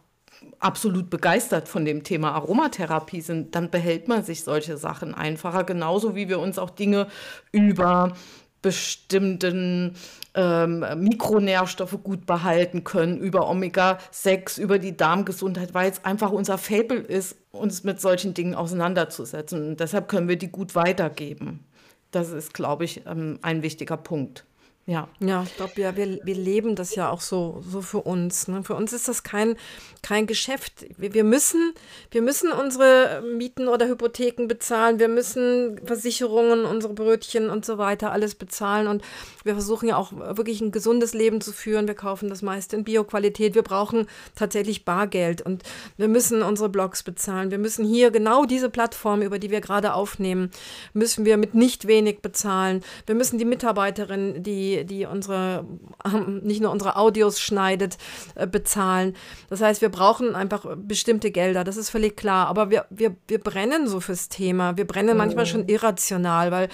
[0.61, 6.15] absolut begeistert von dem Thema Aromatherapie sind, dann behält man sich solche Sachen einfacher, genauso
[6.15, 7.07] wie wir uns auch Dinge
[7.53, 8.15] über
[8.61, 9.95] bestimmten
[10.35, 16.99] ähm, Mikronährstoffe gut behalten können, über Omega-6, über die Darmgesundheit, weil es einfach unser Fable
[16.99, 19.69] ist, uns mit solchen Dingen auseinanderzusetzen.
[19.69, 21.65] Und deshalb können wir die gut weitergeben.
[22.11, 24.45] Das ist, glaube ich, ähm, ein wichtiger Punkt.
[24.89, 25.07] Ja.
[25.21, 28.49] Ja, ich glaube, ja, wir, wir leben das ja auch so, so für uns.
[28.49, 28.65] Ne?
[28.65, 29.57] Für uns ist das kein,
[30.03, 30.87] kein Geschäft.
[30.97, 31.75] Wir, wir, müssen,
[32.11, 34.99] wir müssen unsere Mieten oder Hypotheken bezahlen.
[34.99, 38.87] Wir müssen Versicherungen, unsere Brötchen und so weiter alles bezahlen.
[38.87, 39.03] Und
[39.45, 41.87] wir versuchen ja auch wirklich ein gesundes Leben zu führen.
[41.87, 43.55] Wir kaufen das meiste in Bioqualität.
[43.55, 45.65] Wir brauchen tatsächlich Bargeld und
[45.99, 47.51] wir müssen unsere Blogs bezahlen.
[47.51, 50.51] Wir müssen hier genau diese Plattform, über die wir gerade aufnehmen,
[50.95, 52.83] müssen wir mit nicht wenig bezahlen.
[53.05, 55.65] Wir müssen die Mitarbeiterinnen, die die, die unsere,
[56.05, 57.99] ähm, nicht nur unsere Audios schneidet,
[58.35, 59.15] äh, bezahlen.
[59.49, 62.49] Das heißt, wir brauchen einfach bestimmte Gelder, das ist völlig klar.
[62.49, 64.77] Aber wir, wir, wir brennen so fürs Thema.
[64.77, 65.69] Wir brennen manchmal schon oh.
[65.69, 66.69] irrational, weil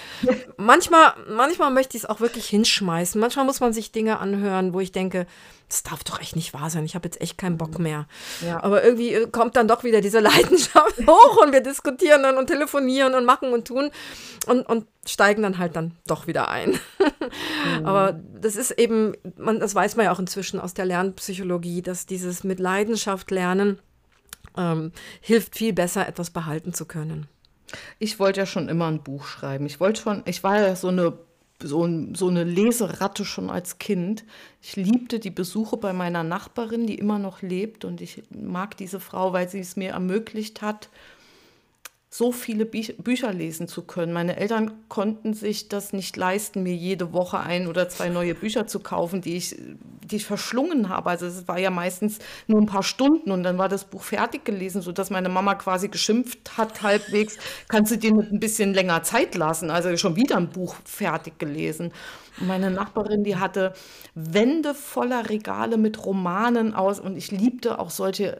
[0.57, 3.21] manchmal, manchmal möchte ich es auch wirklich hinschmeißen.
[3.21, 5.27] Manchmal muss man sich Dinge anhören, wo ich denke,
[5.75, 6.85] das darf doch echt nicht wahr sein.
[6.85, 8.07] Ich habe jetzt echt keinen Bock mehr.
[8.47, 8.63] Ja.
[8.63, 12.47] Aber irgendwie äh, kommt dann doch wieder diese Leidenschaft hoch und wir diskutieren dann und
[12.47, 13.91] telefonieren und machen und tun
[14.47, 16.79] und, und steigen dann halt dann doch wieder ein.
[17.79, 17.87] Mhm.
[17.87, 22.05] Aber das ist eben, man, das weiß man ja auch inzwischen aus der Lernpsychologie, dass
[22.05, 23.79] dieses mit Leidenschaft lernen
[24.57, 27.27] ähm, hilft viel besser, etwas behalten zu können.
[27.99, 29.65] Ich wollte ja schon immer ein Buch schreiben.
[29.67, 31.15] Ich wollte schon, ich war ja so eine
[31.62, 34.25] so, so eine Leseratte schon als Kind.
[34.61, 37.85] Ich liebte die Besuche bei meiner Nachbarin, die immer noch lebt.
[37.85, 40.88] Und ich mag diese Frau, weil sie es mir ermöglicht hat,
[42.16, 44.12] so viele Bü Bücher lesen zu können.
[44.12, 48.68] Meine Eltern konnten sich das nicht leisten, mir jede Woche ein oder zwei neue Bücher
[48.68, 49.57] zu kaufen, die ich,
[50.05, 51.11] die ich verschlungen habe.
[51.11, 54.44] Also es war ja meistens nur ein paar Stunden und dann war das Buch fertig
[54.44, 59.35] gelesen, sodass meine Mama quasi geschimpft hat, halbwegs, kannst du dir ein bisschen länger Zeit
[59.35, 59.70] lassen.
[59.70, 61.92] Also schon wieder ein Buch fertig gelesen.
[62.38, 63.73] Meine Nachbarin, die hatte
[64.14, 68.38] Wände voller Regale mit Romanen aus und ich liebte auch solche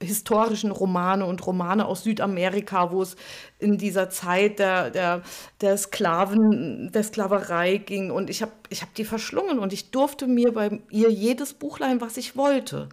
[0.00, 3.16] historischen Romane und Romane aus Südamerika, wo es
[3.58, 5.22] in dieser Zeit der, der,
[5.60, 8.10] der Sklaven, der Sklaverei ging.
[8.10, 11.78] Und ich habe ich hab die verschlungen und ich durfte mir bei ihr jedes Buch
[11.78, 12.88] leihen, was ich wollte.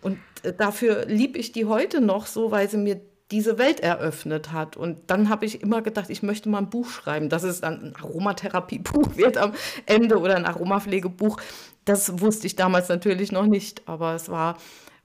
[0.00, 4.52] Und äh, dafür liebe ich die heute noch so, weil sie mir diese Welt eröffnet
[4.52, 4.76] hat.
[4.76, 7.82] Und dann habe ich immer gedacht, ich möchte mal ein Buch schreiben, dass es dann
[7.82, 9.52] ein Aromatherapiebuch wird am
[9.86, 11.40] Ende oder ein Aromapflegebuch.
[11.84, 14.58] Das wusste ich damals natürlich noch nicht, aber es war,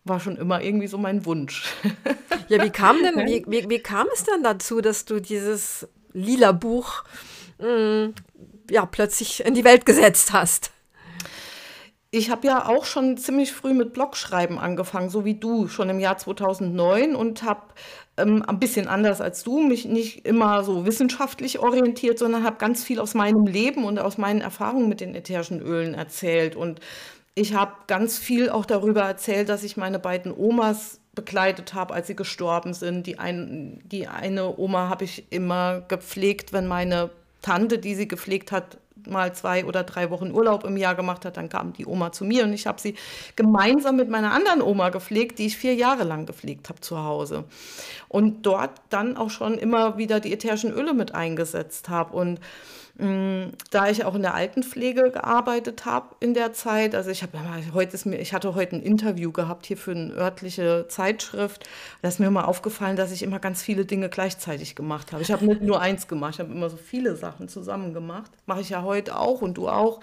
[0.04, 1.74] war schon immer irgendwie so mein Wunsch.
[2.48, 6.52] Ja, wie kam denn, wie, wie, wie kam es dann dazu, dass du dieses lila
[6.52, 7.04] Buch
[7.58, 8.14] mh, mm,
[8.70, 10.70] ja, plötzlich in die Welt gesetzt hast?
[12.12, 16.00] Ich habe ja auch schon ziemlich früh mit Blogschreiben angefangen, so wie du, schon im
[16.00, 17.64] Jahr 2009 und habe
[18.18, 22.84] ähm, ein bisschen anders als du, mich nicht immer so wissenschaftlich orientiert, sondern habe ganz
[22.84, 26.56] viel aus meinem Leben und aus meinen Erfahrungen mit den ätherischen Ölen erzählt.
[26.56, 26.80] Und
[27.36, 32.08] ich habe ganz viel auch darüber erzählt, dass ich meine beiden Omas begleitet habe, als
[32.08, 33.08] sie gestorben sind.
[33.08, 37.10] Die, ein, die eine Oma habe ich immer gepflegt, wenn meine
[37.42, 41.38] Tante, die sie gepflegt hat, mal zwei oder drei Wochen Urlaub im Jahr gemacht hat,
[41.38, 42.96] dann kam die Oma zu mir und ich habe sie
[43.36, 47.46] gemeinsam mit meiner anderen Oma gepflegt, die ich vier Jahre lang gepflegt habe zu Hause.
[48.08, 52.16] Und dort dann auch schon immer wieder die ätherischen Öle mit eingesetzt habe.
[52.16, 52.40] Und
[52.98, 57.38] da ich auch in der Altenpflege gearbeitet habe in der Zeit, also ich habe
[57.74, 61.68] heute ist mir, ich hatte heute ein Interview gehabt hier für eine örtliche Zeitschrift.
[62.02, 65.22] Da ist mir mal aufgefallen, dass ich immer ganz viele Dinge gleichzeitig gemacht habe.
[65.22, 68.32] Ich habe nicht nur eins gemacht, ich habe immer so viele Sachen zusammen gemacht.
[68.46, 70.00] Mache ich ja heute auch und du auch.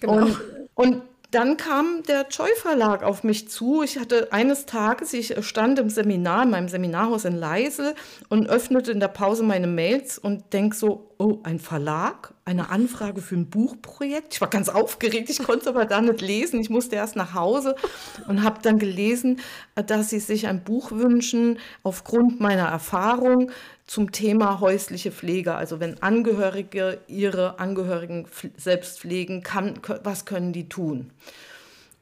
[0.00, 0.26] Genau.
[0.26, 0.40] Und,
[0.74, 3.82] und dann kam der Joy Verlag auf mich zu.
[3.82, 7.94] Ich hatte eines Tages, ich stand im Seminar, in meinem Seminarhaus in Leisel
[8.28, 13.20] und öffnete in der Pause meine Mails und denk so, oh, ein Verlag, eine Anfrage
[13.20, 14.34] für ein Buchprojekt.
[14.34, 16.60] Ich war ganz aufgeregt, ich konnte aber da nicht lesen.
[16.60, 17.74] Ich musste erst nach Hause
[18.28, 19.40] und habe dann gelesen,
[19.74, 23.50] dass sie sich ein Buch wünschen aufgrund meiner Erfahrung
[23.86, 25.54] zum Thema häusliche Pflege.
[25.54, 31.10] Also wenn Angehörige ihre Angehörigen selbst pflegen, kann, was können die tun?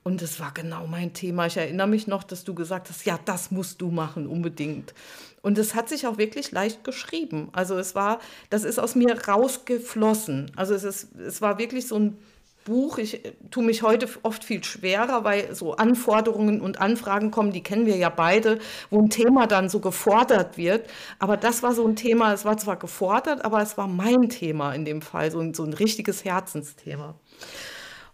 [0.05, 1.47] Und das war genau mein Thema.
[1.47, 4.95] Ich erinnere mich noch, dass du gesagt hast, ja, das musst du machen, unbedingt.
[5.43, 7.49] Und es hat sich auch wirklich leicht geschrieben.
[7.53, 10.51] Also es war, das ist aus mir rausgeflossen.
[10.57, 12.19] Also es, ist, es war wirklich so ein
[12.65, 17.53] Buch, ich äh, tue mich heute oft viel schwerer, weil so Anforderungen und Anfragen kommen,
[17.53, 18.59] die kennen wir ja beide,
[18.91, 20.89] wo ein Thema dann so gefordert wird.
[21.19, 24.75] Aber das war so ein Thema, es war zwar gefordert, aber es war mein Thema
[24.75, 27.15] in dem Fall, so ein, so ein richtiges Herzensthema.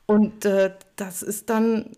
[0.07, 1.91] Und äh, das ist dann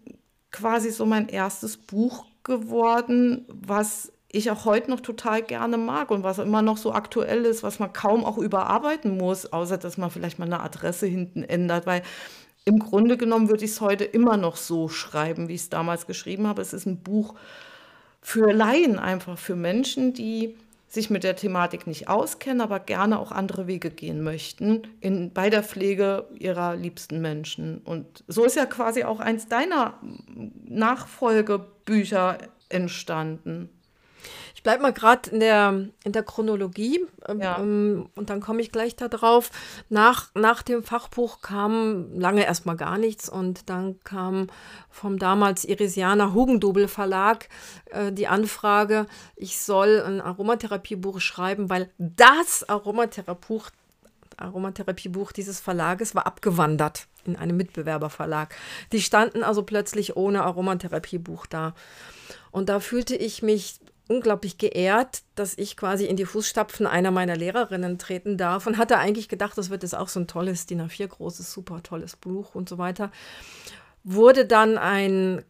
[0.50, 6.22] quasi so mein erstes Buch geworden, was ich auch heute noch total gerne mag und
[6.22, 10.10] was immer noch so aktuell ist, was man kaum auch überarbeiten muss, außer dass man
[10.10, 12.02] vielleicht mal eine Adresse hinten ändert, weil
[12.64, 16.06] im Grunde genommen würde ich es heute immer noch so schreiben, wie ich es damals
[16.06, 16.62] geschrieben habe.
[16.62, 17.34] Es ist ein Buch
[18.20, 23.32] für Laien, einfach für Menschen, die sich mit der Thematik nicht auskennen, aber gerne auch
[23.32, 27.78] andere Wege gehen möchten in, bei der Pflege ihrer liebsten Menschen.
[27.78, 29.94] Und so ist ja quasi auch eins deiner
[30.66, 32.38] Nachfolgebücher
[32.68, 33.70] entstanden.
[34.54, 37.58] Ich bleibe mal gerade in der, in der Chronologie ähm, ja.
[37.58, 39.50] ähm, und dann komme ich gleich darauf.
[39.88, 44.48] Nach, nach dem Fachbuch kam lange erstmal gar nichts und dann kam
[44.90, 47.48] vom damals Irisianer Hugendubel Verlag
[47.86, 49.06] äh, die Anfrage,
[49.36, 53.70] ich soll ein Aromatherapiebuch schreiben, weil das Aromatherapiebuch
[54.40, 58.54] Aromatherapiebuch dieses Verlages war abgewandert in einem Mitbewerberverlag.
[58.92, 61.74] Die standen also plötzlich ohne Aromatherapiebuch da.
[62.50, 63.79] Und da fühlte ich mich
[64.10, 68.98] unglaublich geehrt, dass ich quasi in die Fußstapfen einer meiner Lehrerinnen treten darf und hatte
[68.98, 72.56] eigentlich gedacht, das wird jetzt auch so ein tolles DIN A4 großes, super tolles Buch
[72.56, 73.12] und so weiter.
[74.02, 75.44] Wurde dann ein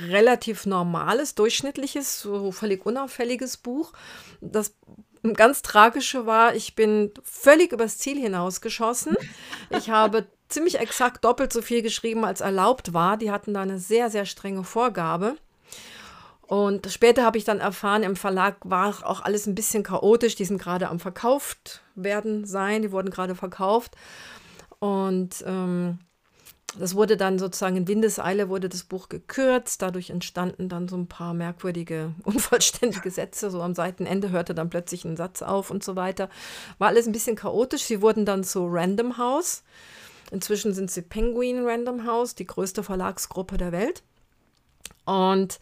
[0.00, 3.92] relativ normales, durchschnittliches, so völlig unauffälliges Buch.
[4.40, 4.74] Das
[5.34, 9.16] ganz Tragische war, ich bin völlig übers Ziel hinausgeschossen.
[9.70, 13.16] Ich habe ziemlich exakt doppelt so viel geschrieben, als erlaubt war.
[13.16, 15.36] Die hatten da eine sehr, sehr strenge Vorgabe.
[16.50, 20.34] Und später habe ich dann erfahren, im Verlag war auch alles ein bisschen chaotisch.
[20.34, 23.96] Die sind gerade am verkauft werden sein, die wurden gerade verkauft.
[24.80, 26.00] Und ähm,
[26.76, 29.80] das wurde dann sozusagen in Windeseile wurde das Buch gekürzt.
[29.80, 33.48] Dadurch entstanden dann so ein paar merkwürdige, unvollständige Sätze.
[33.52, 36.28] So am Seitenende hörte dann plötzlich ein Satz auf und so weiter.
[36.78, 37.84] War alles ein bisschen chaotisch.
[37.84, 39.62] Sie wurden dann zu Random House.
[40.32, 44.02] Inzwischen sind sie Penguin Random House, die größte Verlagsgruppe der Welt.
[45.04, 45.60] Und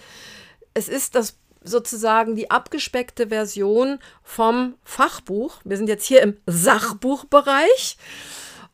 [0.75, 5.61] es ist das sozusagen die abgespeckte Version vom Fachbuch.
[5.65, 7.97] Wir sind jetzt hier im Sachbuchbereich.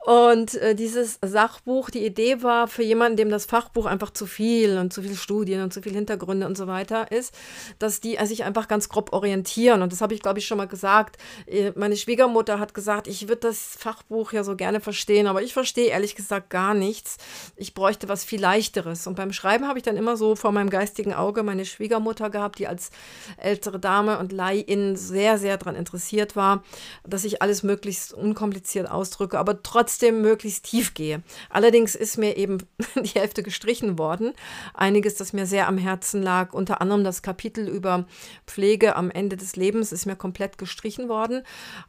[0.04, 4.76] Und äh, dieses Sachbuch, die Idee war für jemanden, dem das Fachbuch einfach zu viel
[4.76, 7.34] und zu viel Studien und zu viel Hintergründe und so weiter ist,
[7.78, 9.80] dass die äh, sich einfach ganz grob orientieren.
[9.80, 11.16] Und das habe ich, glaube ich, schon mal gesagt.
[11.46, 15.54] Äh, meine Schwiegermutter hat gesagt, ich würde das Fachbuch ja so gerne verstehen, aber ich
[15.54, 17.16] verstehe ehrlich gesagt gar nichts.
[17.56, 19.06] Ich bräuchte was viel leichteres.
[19.06, 22.58] Und beim Schreiben habe ich dann immer so vor meinem geistigen Auge meine Schwiegermutter gehabt,
[22.58, 22.90] die als
[23.38, 26.62] ältere Dame und Leihin sehr, sehr daran interessiert war,
[27.04, 31.22] dass ich alles möglichst unkompliziert ausdrücke, aber trotzdem trotzdem möglichst tief gehe.
[31.50, 32.58] Allerdings ist mir eben
[32.96, 34.32] die Hälfte gestrichen worden.
[34.74, 38.04] Einiges, das mir sehr am Herzen lag, unter anderem das Kapitel über
[38.44, 41.42] Pflege am Ende des Lebens ist mir komplett gestrichen worden.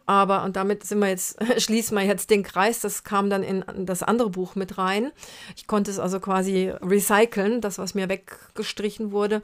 [0.05, 3.63] Aber, und damit sind wir jetzt, schließen wir jetzt den Kreis, das kam dann in
[3.87, 5.11] das andere Buch mit rein.
[5.55, 9.41] Ich konnte es also quasi recyceln, das, was mir weggestrichen wurde.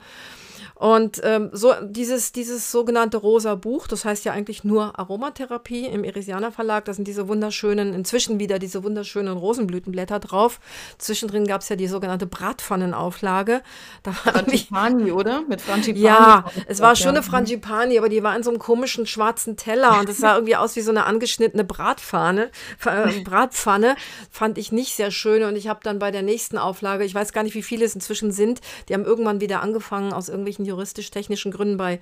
[0.81, 6.03] Und ähm, so dieses, dieses sogenannte rosa Buch, das heißt ja eigentlich nur Aromatherapie im
[6.03, 10.59] Irisianer Verlag, da sind diese wunderschönen, inzwischen wieder diese wunderschönen Rosenblütenblätter drauf.
[10.97, 13.61] Zwischendrin gab es ja die sogenannte Bratpfannenauflage.
[14.01, 15.43] Da Frangipani, oder?
[15.47, 15.99] Mit Frangipani.
[15.99, 19.99] Ja, es war schon eine Frangipani, aber die war in so einem komischen schwarzen Teller
[19.99, 22.49] und das sah irgendwie aus wie so eine angeschnittene Bratpfanne.
[22.87, 23.97] Äh, Bratpfanne
[24.31, 27.33] fand ich nicht sehr schön und ich habe dann bei der nächsten Auflage, ich weiß
[27.33, 31.51] gar nicht, wie viele es inzwischen sind, die haben irgendwann wieder angefangen aus irgendwelchen juristisch-technischen
[31.51, 31.99] Gründen bei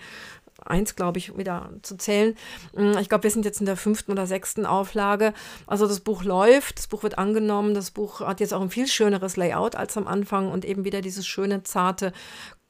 [0.66, 2.36] eins, glaube ich, wieder zu zählen.
[2.76, 5.34] Mm, ich glaube, wir sind jetzt in der fünften oder sechsten Auflage.
[5.68, 8.88] Also das Buch läuft, das Buch wird angenommen, das Buch hat jetzt auch ein viel
[8.88, 12.14] schöneres Layout als am Anfang und eben wieder dieses schöne, zarte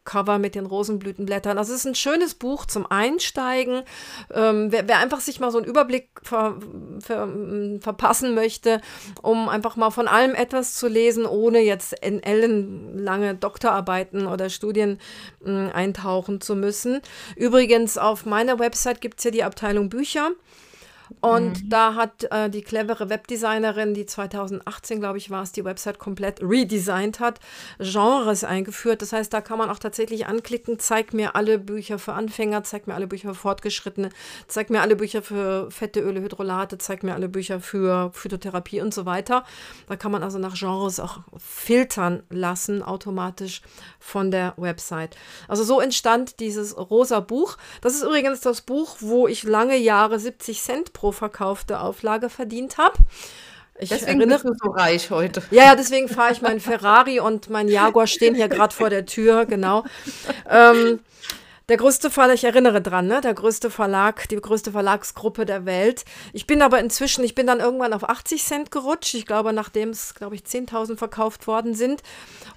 [0.06, 1.58] Cover mit den Rosenblütenblättern.
[1.58, 3.84] Also es ist ein schönes Buch zum Einsteigen.
[4.34, 6.58] Ähm, wer, wer, einfach sich mal so einen Überblick ver,
[7.00, 8.82] ver, mm, verpassen möchte,
[9.22, 15.00] um einfach mal von allem etwas zu lesen, ohne jetzt in ellenlange Doktorarbeiten oder Studien
[15.44, 17.02] mh, mm, eintauchen zu müssen.
[17.36, 20.32] Übrigens, auf meiner Website gibt es ja die Abteilung Bücher.
[21.22, 21.70] Und mhm.
[21.70, 26.42] da hat äh, die clevere Webdesignerin, die 2018, glaube ich, war es, die Website komplett
[26.42, 27.40] redesigned hat,
[27.80, 29.02] Genres eingeführt.
[29.02, 32.88] Das heißt, da kann man auch tatsächlich anklicken, zeig mir alle Bücher für Anfänger, zeig
[32.88, 34.10] mir alle Bücher für Fortgeschrittene,
[34.48, 38.94] zeig mir alle Bücher für fette Öle, Hydrolate, zeig mir alle Bücher für Phytotherapie und
[38.94, 39.44] so weiter.
[39.88, 43.62] Da kann man also nach Genres auch filtern lassen, automatisch
[44.00, 45.18] von der Website.
[45.48, 47.58] Also so entstand dieses rosa Buch.
[47.82, 52.78] Das ist übrigens das Buch, wo ich lange Jahre 70 Cent pro verkaufte Auflage verdient
[52.78, 52.96] habe.
[53.80, 55.42] Ich deswegen erinnere, bist du so reich heute.
[55.52, 59.06] Ja, ja, deswegen fahre ich meinen Ferrari und mein Jaguar stehen hier gerade vor der
[59.06, 59.86] Tür, genau.
[60.50, 61.00] Ähm,
[61.70, 63.22] der größte Verlag, ich erinnere dran, ne?
[63.22, 66.04] Der größte Verlag, die größte Verlagsgruppe der Welt.
[66.34, 69.14] Ich bin aber inzwischen, ich bin dann irgendwann auf 80 Cent gerutscht.
[69.14, 72.02] Ich glaube, nachdem es, glaube ich, 10.000 verkauft worden sind.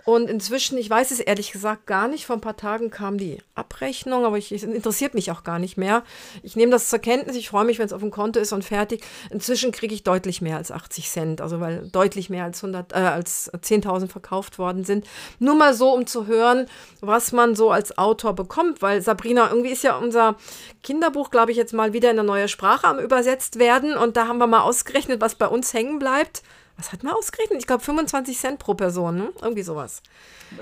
[0.04, 3.38] Und inzwischen, ich weiß es ehrlich gesagt gar nicht, vor ein paar Tagen kam die
[3.54, 6.02] Abrechnung, aber ich, es interessiert mich auch gar nicht mehr.
[6.42, 8.64] Ich nehme das zur Kenntnis, ich freue mich, wenn es auf dem Konto ist und
[8.64, 9.04] fertig.
[9.30, 13.52] Inzwischen kriege ich deutlich mehr als 80 Cent, also weil deutlich mehr als, äh, als
[13.52, 15.06] 10.000 verkauft worden sind.
[15.38, 16.66] Nur mal so, um zu hören,
[17.00, 20.36] was man so als Autor bekommt, weil Sabrina, irgendwie ist ja unser
[20.82, 24.28] Kinderbuch, glaube ich, jetzt mal wieder in eine neue Sprache am übersetzt werden und da
[24.28, 26.42] haben wir mal ausgerechnet, was bei uns hängen bleibt
[26.76, 27.60] was hat man ausgerechnet?
[27.60, 29.32] Ich glaube 25 Cent pro Person, ne?
[29.40, 30.02] irgendwie sowas.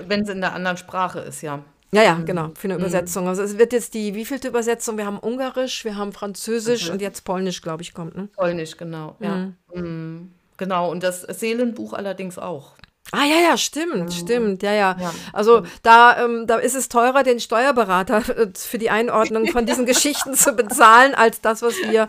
[0.07, 1.63] Wenn es in der anderen Sprache ist, ja.
[1.93, 2.81] Ja, ja, genau, für eine mhm.
[2.81, 3.27] Übersetzung.
[3.27, 4.97] Also es wird jetzt die wievielte Übersetzung?
[4.97, 6.93] Wir haben Ungarisch, wir haben Französisch mhm.
[6.93, 8.15] und jetzt Polnisch, glaube ich, kommt.
[8.15, 8.29] Ne?
[8.35, 9.35] Polnisch, genau, ja.
[9.35, 9.55] Mhm.
[9.73, 10.31] mhm.
[10.57, 12.75] Genau, und das Seelenbuch allerdings auch.
[13.13, 14.95] Ah ja, ja, stimmt, stimmt, ja, ja.
[14.97, 15.13] ja.
[15.33, 19.85] Also da, ähm, da ist es teurer, den Steuerberater äh, für die Einordnung von diesen
[19.87, 22.07] Geschichten zu bezahlen, als das, was wir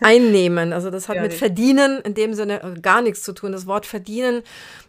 [0.00, 0.74] einnehmen.
[0.74, 3.52] Also das hat ja, mit Verdienen in dem Sinne äh, gar nichts zu tun.
[3.52, 4.42] Das Wort verdienen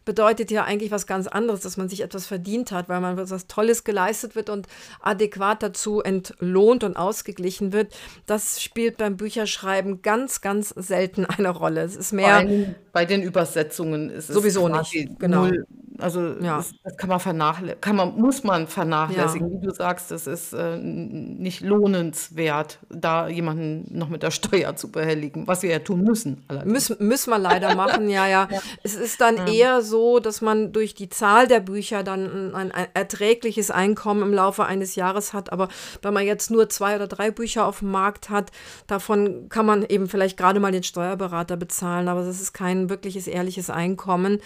[0.05, 3.47] bedeutet ja eigentlich was ganz anderes, dass man sich etwas verdient hat, weil man was
[3.47, 4.67] Tolles geleistet wird und
[5.01, 7.93] adäquat dazu entlohnt und ausgeglichen wird.
[8.25, 11.81] Das spielt beim Bücherschreiben ganz, ganz selten eine Rolle.
[11.81, 12.43] Es ist mehr.
[12.43, 15.19] Bei, bei den Übersetzungen ist es sowieso nicht.
[15.19, 15.45] Genau.
[15.45, 15.65] Null,
[15.99, 16.57] also ja.
[16.57, 19.47] das, das, kann man vernachlässigen, kann man, muss man vernachlässigen.
[19.47, 19.61] Ja.
[19.61, 24.91] Wie du sagst, das ist äh, nicht lohnenswert, da jemanden noch mit der Steuer zu
[24.91, 26.45] behelligen, was wir ja tun müssen.
[26.65, 28.59] Müssen, müssen wir leider machen, ja, ja, ja.
[28.83, 32.71] Es ist dann eher so, so, dass man durch die Zahl der Bücher dann ein,
[32.71, 35.53] ein, erträgliches Einkommen im Laufe eines Jahres hat.
[35.53, 35.67] Aber
[36.01, 38.51] wenn man jetzt nur zwei oder drei Bücher auf dem Markt hat,
[38.87, 42.07] davon kann man eben vielleicht gerade mal den Steuerberater bezahlen.
[42.07, 44.41] Aber das ist kein wirkliches ehrliches Einkommen.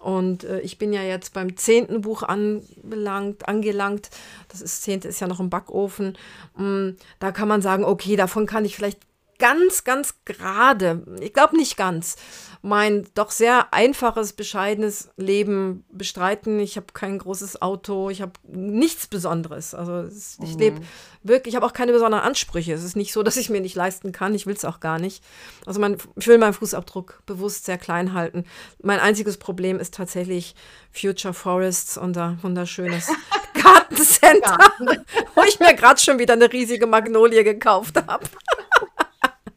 [0.00, 4.10] Und äh, ich bin ja jetzt beim zehnten Buch anbelangt, angelangt.
[4.46, 6.16] Das ist zehnte ist ja noch im Backofen.
[6.56, 9.00] Mm, da kann man sagen, okay, davon kann ich vielleicht
[9.38, 12.16] ganz, ganz gerade, ich glaube nicht ganz,
[12.64, 16.58] mein doch sehr einfaches, bescheidenes Leben bestreiten.
[16.60, 19.74] Ich habe kein großes Auto, ich habe nichts Besonderes.
[19.74, 20.08] Also
[20.42, 20.58] ich mhm.
[20.58, 20.80] lebe
[21.22, 22.72] wirklich, ich habe auch keine besonderen Ansprüche.
[22.72, 24.34] Es ist nicht so, dass ich mir nicht leisten kann.
[24.34, 25.22] Ich will es auch gar nicht.
[25.66, 28.46] Also mein, ich will meinen Fußabdruck bewusst sehr klein halten.
[28.82, 30.54] Mein einziges Problem ist tatsächlich
[30.90, 33.12] Future Forests, unser wunderschönes
[33.62, 34.56] Gartencenter,
[35.34, 38.24] wo ich mir gerade schon wieder eine riesige Magnolie gekauft habe.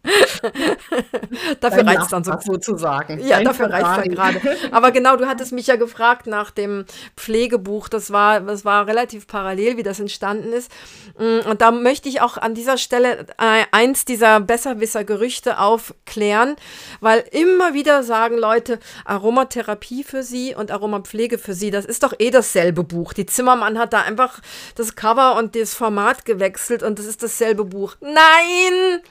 [1.60, 2.34] dafür reicht es dann so.
[2.40, 3.20] Sozusagen.
[3.26, 4.42] Ja, Ein dafür reicht es dann gerade.
[4.72, 6.86] Aber genau, du hattest mich ja gefragt nach dem
[7.16, 7.90] Pflegebuch.
[7.90, 10.72] Das war, das war relativ parallel, wie das entstanden ist.
[11.18, 16.56] Mm, und da möchte ich auch an dieser Stelle äh, eins dieser Besserwisser-Gerüchte aufklären,
[17.00, 22.14] weil immer wieder sagen Leute, Aromatherapie für sie und Aromapflege für sie, das ist doch
[22.20, 23.14] eh dasselbe Buch.
[23.14, 24.40] Die Zimmermann hat da einfach
[24.76, 27.96] das Cover und das Format gewechselt und das ist dasselbe Buch.
[28.02, 29.02] Nein!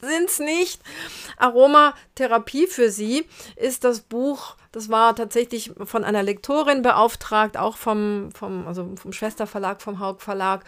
[0.00, 0.80] Sind es nicht.
[1.36, 3.26] Aromatherapie für sie
[3.56, 9.12] ist das Buch, das war tatsächlich von einer Lektorin beauftragt, auch vom, vom, also vom
[9.12, 10.64] Schwesterverlag, vom Haug Verlag.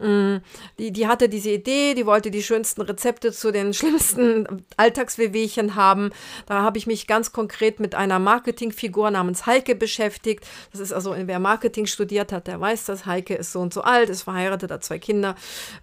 [0.00, 0.36] Mm,
[0.78, 6.10] die, die hatte diese Idee, die wollte die schönsten Rezepte zu den schlimmsten Alltagswehwehchen haben.
[6.46, 10.46] Da habe ich mich ganz konkret mit einer Marketingfigur namens Heike beschäftigt.
[10.72, 13.06] Das ist also, wer Marketing studiert hat, der weiß das.
[13.06, 15.34] Heike ist so und so alt, ist verheiratet, hat zwei Kinder,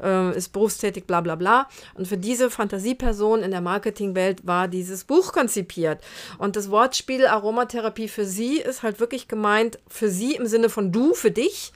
[0.02, 1.68] äh, ist berufstätig, bla bla bla.
[1.94, 6.04] Und für diese Fantasieperson in der Marketingwelt war dieses Buch konzipiert.
[6.38, 7.28] Und das Wortspiel
[7.68, 11.74] Aromatherapie für sie ist halt wirklich gemeint, für sie im Sinne von du, für dich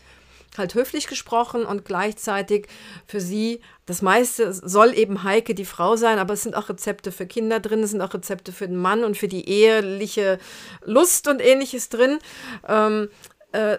[0.58, 2.68] halt höflich gesprochen und gleichzeitig
[3.08, 7.14] für sie, das meiste soll eben Heike die Frau sein, aber es sind auch Rezepte
[7.14, 10.40] für Kinder drin, es sind auch Rezepte für den Mann und für die eheliche
[10.84, 12.20] Lust und ähnliches drin.
[12.68, 13.10] Ähm,
[13.54, 13.78] äh,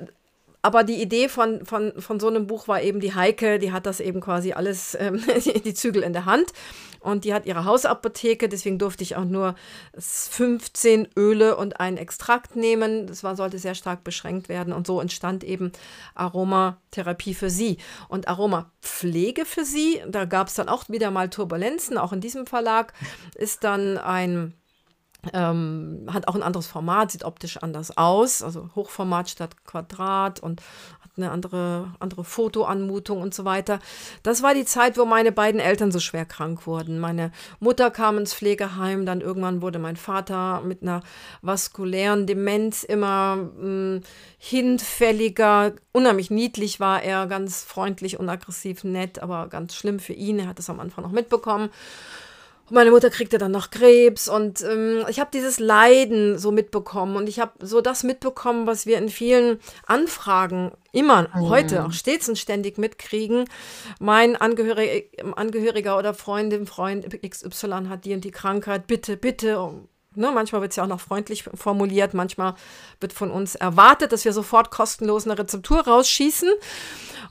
[0.63, 3.85] aber die Idee von, von, von so einem Buch war eben die Heike, die hat
[3.85, 5.21] das eben quasi alles, ähm,
[5.65, 6.53] die Zügel in der Hand.
[7.01, 9.57] Und die hat ihre Hausapotheke, deswegen durfte ich auch nur
[9.99, 13.09] 15 Öle und einen Extrakt nehmen.
[13.09, 14.73] Das war, sollte sehr stark beschränkt werden.
[14.73, 15.73] Und so entstand eben
[16.15, 17.79] Aromatherapie für sie.
[18.09, 22.47] Und Aromapflege für sie, da gab es dann auch wieder mal Turbulenzen, auch in diesem
[22.47, 22.93] Verlag,
[23.35, 24.55] ist dann ein
[25.33, 30.61] ähm, hat auch ein anderes Format, sieht optisch anders aus, also Hochformat statt Quadrat und
[31.01, 33.79] hat eine andere, andere Fotoanmutung und so weiter.
[34.23, 36.99] Das war die Zeit, wo meine beiden Eltern so schwer krank wurden.
[36.99, 41.03] Meine Mutter kam ins Pflegeheim, dann irgendwann wurde mein Vater mit einer
[41.41, 44.01] vaskulären Demenz immer mh, hm,
[44.39, 45.73] hinfälliger.
[45.93, 50.41] Unheimlich niedlich war er, ganz freundlich, unaggressiv, nett, aber ganz schlimm für ihn.
[50.41, 51.70] Er hat es am Anfang noch mitbekommen
[52.73, 57.29] meine Mutter kriegte dann noch Krebs und ähm, ich habe dieses Leiden so mitbekommen und
[57.29, 61.49] ich habe so das mitbekommen, was wir in vielen Anfragen immer mhm.
[61.49, 63.45] heute auch stets und ständig mitkriegen.
[64.01, 65.05] Mein Angehöriger,
[65.37, 69.59] Angehöriger oder Freundin, Freund XY hat die und die Krankheit, bitte, bitte.
[70.15, 72.55] Ne, manchmal wird es ja auch noch freundlich formuliert, manchmal
[73.01, 76.51] wird von uns erwartet, dass wir sofort kostenlos eine Rezeptur rausschießen.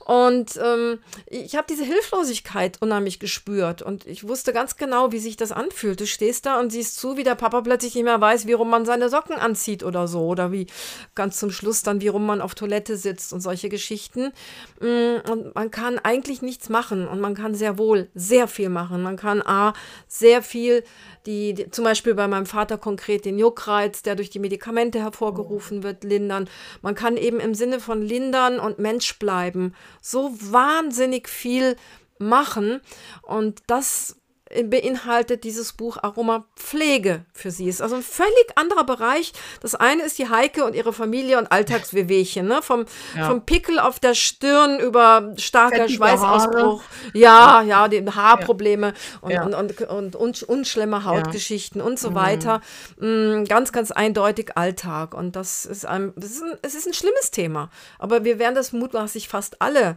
[0.04, 5.36] Und ähm, ich habe diese Hilflosigkeit unheimlich gespürt und ich wusste ganz genau, wie sich
[5.36, 6.00] das anfühlt.
[6.00, 8.70] Du stehst da und siehst zu, wie der Papa plötzlich nicht mehr weiß, wie rum
[8.70, 10.66] man seine Socken anzieht oder so oder wie
[11.14, 14.32] ganz zum Schluss dann, wie rum man auf Toilette sitzt und solche Geschichten.
[14.80, 19.02] Mm, und man kann eigentlich nichts machen und man kann sehr wohl sehr viel machen.
[19.02, 19.72] Man kann A,
[20.08, 20.82] sehr viel
[21.26, 25.82] die, die, zum Beispiel bei meinem Vater konkret den Juckreiz, der durch die Medikamente hervorgerufen
[25.82, 26.48] wird, lindern.
[26.80, 31.76] Man kann eben im Sinne von lindern und Mensch bleiben so wahnsinnig viel
[32.18, 32.80] machen
[33.22, 34.21] und das
[34.64, 37.68] beinhaltet dieses Buch Aromapflege für sie.
[37.68, 39.32] Ist also ein völlig anderer Bereich.
[39.60, 42.60] Das eine ist die Heike und ihre Familie und Alltagswehwehchen, ne?
[42.62, 42.84] Vom,
[43.16, 43.28] ja.
[43.28, 46.82] vom Pickel auf der Stirn über starker Fettige Schweißausbruch.
[46.82, 47.18] Haare.
[47.18, 48.92] Ja, ja, die Haarprobleme ja.
[49.20, 49.58] Und, ja.
[49.58, 52.60] und, und, und, unschlimme Hautgeschichten und so weiter.
[52.98, 53.44] Mhm.
[53.46, 55.14] Ganz, ganz eindeutig Alltag.
[55.14, 57.70] Und das ist ein, das ist ein, es ist ein schlimmes Thema.
[57.98, 59.96] Aber wir werden das mutmaßlich fast alle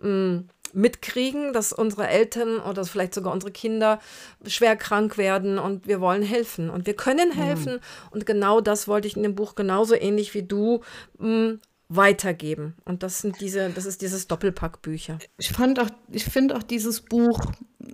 [0.00, 3.98] mh, mm, mitkriegen, dass unsere Eltern oder vielleicht sogar unsere Kinder
[4.46, 7.42] schwer krank werden und wir wollen helfen und wir können mhm.
[7.42, 7.72] helfen.
[7.74, 8.10] Mhm.
[8.10, 10.82] Und genau das wollte ich in dem Buch genauso ähnlich wie du
[11.18, 12.74] mh, mm, weitergeben.
[12.84, 15.18] Und das sind diese, das ist dieses Doppelpackbücher.
[15.38, 17.38] Ich fand auch, ich finde auch dieses Buch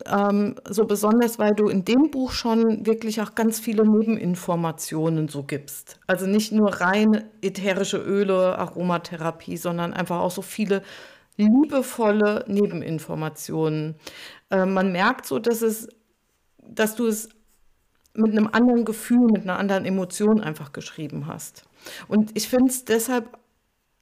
[0.06, 5.42] ähm, so besonders, weil du in dem Buch schon wirklich auch ganz viele Nebeninformationen so
[5.42, 6.00] gibst.
[6.06, 10.82] Also nicht nur rein ätherische Öle, Aromatherapie, sondern einfach auch so viele
[11.36, 13.96] liebevolle Nebeninformationen.
[14.50, 15.88] Äh, man merkt so, dass es,
[16.58, 17.28] dass du es
[18.14, 21.64] mit einem anderen Gefühl, mit einer anderen Emotion einfach geschrieben hast.
[22.08, 23.38] Und ich finde es deshalb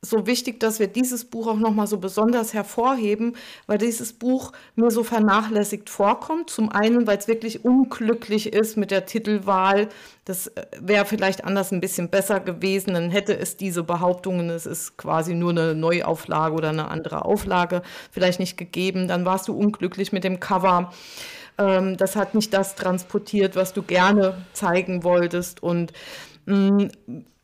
[0.02, 3.36] so wichtig, dass wir dieses Buch auch nochmal so besonders hervorheben,
[3.66, 6.48] weil dieses Buch mir so vernachlässigt vorkommt.
[6.48, 9.88] Zum einen, weil es wirklich unglücklich ist mit der Titelwahl.
[10.24, 12.94] Das äh, wäre vielleicht anders ein bisschen besser gewesen.
[12.94, 17.82] Dann hätte es diese Behauptungen, es ist quasi nur eine Neuauflage oder eine andere Auflage,
[18.10, 19.06] vielleicht nicht gegeben.
[19.06, 20.92] Dann warst du unglücklich mit dem Cover.
[21.58, 25.62] Ähm, das hat nicht das transportiert, was du gerne zeigen wolltest.
[25.62, 25.92] Und
[26.46, 26.86] mm,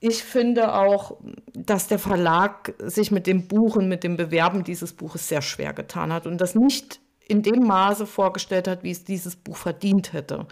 [0.09, 1.17] ich finde auch,
[1.53, 5.73] dass der Verlag sich mit dem Buch und mit dem Bewerben dieses Buches sehr schwer
[5.73, 10.13] getan hat und das nicht in dem Maße vorgestellt hat, wie es dieses Buch verdient
[10.13, 10.47] hätte.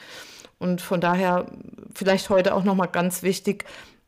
[0.59, 1.47] Und von daher
[1.95, 3.65] vielleicht heute auch nochmal ganz wichtig,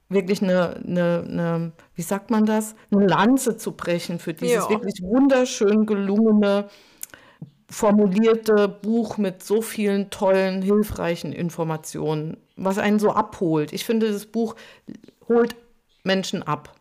[0.09, 4.70] wirklich eine, eine, eine, wie sagt man das, eine Lanze zu brechen für dieses ja.
[4.70, 6.68] wirklich wunderschön gelungene,
[7.70, 13.72] formulierte Buch mit so vielen tollen, hilfreichen Informationen, was einen so abholt.
[13.72, 14.57] Ich finde, das Buch
[15.28, 15.56] holt
[16.04, 16.74] Menschen ab.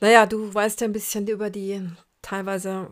[0.00, 1.80] Naja, du weißt ja ein bisschen über die
[2.22, 2.88] teilweise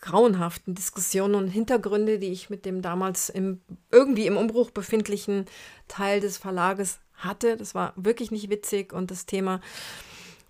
[0.00, 3.60] grauenhaften Diskussionen und Hintergründe, die ich mit dem damals im,
[3.90, 5.46] irgendwie im Umbruch befindlichen
[5.88, 7.56] Teil des Verlages hatte.
[7.56, 9.60] Das war wirklich nicht witzig und das Thema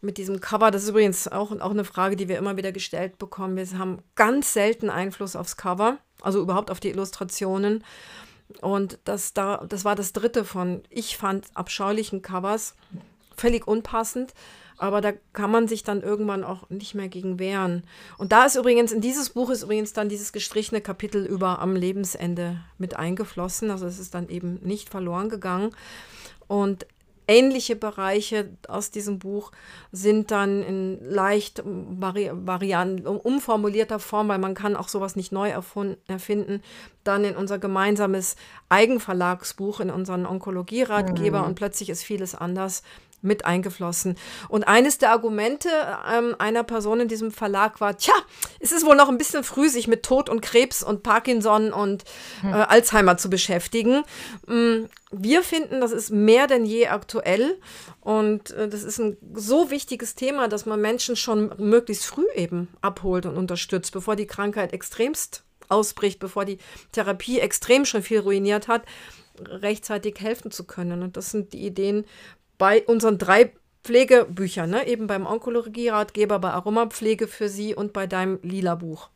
[0.00, 3.18] mit diesem Cover, das ist übrigens auch, auch eine Frage, die wir immer wieder gestellt
[3.18, 3.56] bekommen.
[3.56, 7.82] Wir haben ganz selten Einfluss aufs Cover, also überhaupt auf die Illustrationen.
[8.61, 12.74] Und das, da, das war das dritte von, ich fand, abscheulichen Covers.
[13.36, 14.34] Völlig unpassend.
[14.78, 17.82] Aber da kann man sich dann irgendwann auch nicht mehr gegen wehren.
[18.16, 21.74] Und da ist übrigens, in dieses Buch ist übrigens dann dieses gestrichene Kapitel über am
[21.74, 23.70] Lebensende mit eingeflossen.
[23.70, 25.74] Also es ist dann eben nicht verloren gegangen.
[26.46, 26.86] Und
[27.29, 29.53] ähnliche Bereiche aus diesem Buch
[29.93, 35.51] sind dann in leicht vari variant, umformulierter Form, weil man kann auch sowas nicht neu
[35.51, 36.62] erfinden,
[37.05, 38.37] dann in unser gemeinsames
[38.70, 41.49] Eigenverlagsbuch, in unseren Onkologieratgeber mhm.
[41.49, 42.83] und plötzlich ist vieles anders
[43.20, 44.16] mit eingeflossen.
[44.48, 45.68] Und eines der Argumente
[46.12, 48.14] ähm, einer Person in diesem Verlag war, tja,
[48.60, 52.04] es ist wohl noch ein bisschen früh, sich mit Tod und Krebs und Parkinson und
[52.40, 52.52] hm.
[52.52, 54.02] äh, Alzheimer zu beschäftigen.
[54.48, 57.58] Ähm, wir finden, das ist mehr denn je aktuell
[58.00, 62.68] und äh, das ist ein so wichtiges Thema, dass man Menschen schon möglichst früh eben
[62.80, 66.58] abholt und unterstützt, bevor die Krankheit extremst ausbricht, bevor die
[66.92, 68.82] Therapie extrem schon viel ruiniert hat
[69.40, 71.02] rechtzeitig helfen zu können.
[71.02, 72.04] Und das sind die Ideen
[72.59, 73.52] bei unseren drei
[73.84, 74.86] Pflegebüchern, ne?
[74.86, 79.09] eben beim Onkologie-Ratgeber, bei Aromapflege für Sie und bei deinem Lila-Buch.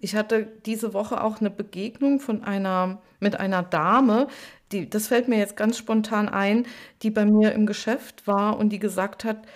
[0.00, 4.28] Ich hatte diese Woche auch eine Begegnung von einer, mit einer Dame,
[4.72, 6.66] die, das fällt mir jetzt ganz spontan ein,
[7.02, 9.46] die bei mir im Geschäft war und die gesagt hat,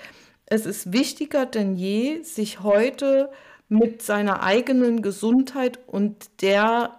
[0.47, 3.31] es ist wichtiger denn je, sich heute
[3.68, 6.99] mit seiner eigenen Gesundheit und der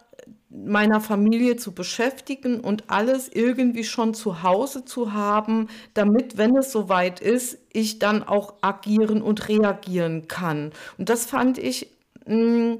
[0.63, 6.71] meiner Familie zu beschäftigen und alles irgendwie schon zu Hause zu haben, damit, wenn es
[6.71, 10.71] soweit ist, ich dann auch agieren und reagieren kann.
[10.97, 11.89] Und das fand ich
[12.25, 12.77] mh, mm,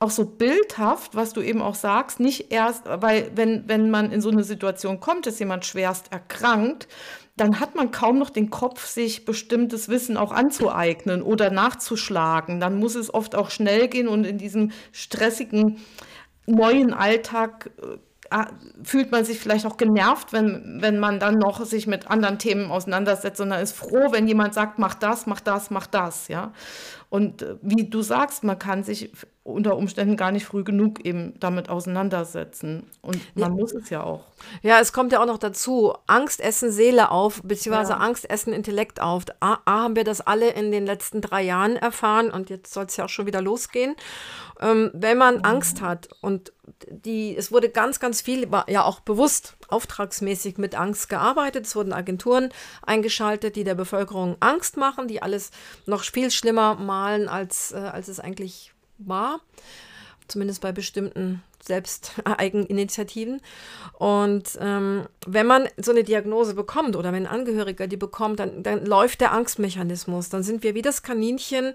[0.00, 4.20] auch so bildhaft, was du eben auch sagst, nicht erst, weil wenn, wenn man in
[4.20, 6.86] so eine Situation kommt, dass jemand schwerst erkrankt,
[7.36, 12.60] dann hat man kaum noch den Kopf, sich bestimmtes Wissen auch anzueignen oder nachzuschlagen.
[12.60, 15.80] Dann muss es oft auch schnell gehen und in diesem stressigen
[16.52, 18.44] neuen Alltag äh,
[18.82, 22.70] fühlt man sich vielleicht auch genervt, wenn, wenn man dann noch sich mit anderen Themen
[22.70, 26.52] auseinandersetzt, sondern ist froh, wenn jemand sagt, mach das, mach das, mach das, ja.
[27.08, 29.10] Und äh, wie du sagst, man kann sich
[29.48, 32.86] unter Umständen gar nicht früh genug eben damit auseinandersetzen.
[33.00, 33.56] Und man ja.
[33.56, 34.24] muss es ja auch.
[34.62, 37.98] Ja, es kommt ja auch noch dazu, Angst essen Seele auf, beziehungsweise ja.
[37.98, 39.24] Angst essen Intellekt auf.
[39.40, 42.84] A, A, haben wir das alle in den letzten drei Jahren erfahren und jetzt soll
[42.84, 43.96] es ja auch schon wieder losgehen.
[44.60, 45.44] Ähm, wenn man mhm.
[45.44, 46.52] Angst hat und
[46.88, 51.66] die, es wurde ganz, ganz viel, war ja auch bewusst auftragsmäßig mit Angst gearbeitet.
[51.66, 52.50] Es wurden Agenturen
[52.82, 55.50] eingeschaltet, die der Bevölkerung Angst machen, die alles
[55.86, 59.40] noch viel schlimmer malen, als, äh, als es eigentlich war.
[60.26, 63.40] Zumindest bei bestimmten Selbsteigeninitiativen.
[63.94, 68.62] Und ähm, wenn man so eine Diagnose bekommt oder wenn ein Angehöriger die bekommt, dann,
[68.62, 70.28] dann läuft der Angstmechanismus.
[70.28, 71.74] Dann sind wir wie das Kaninchen,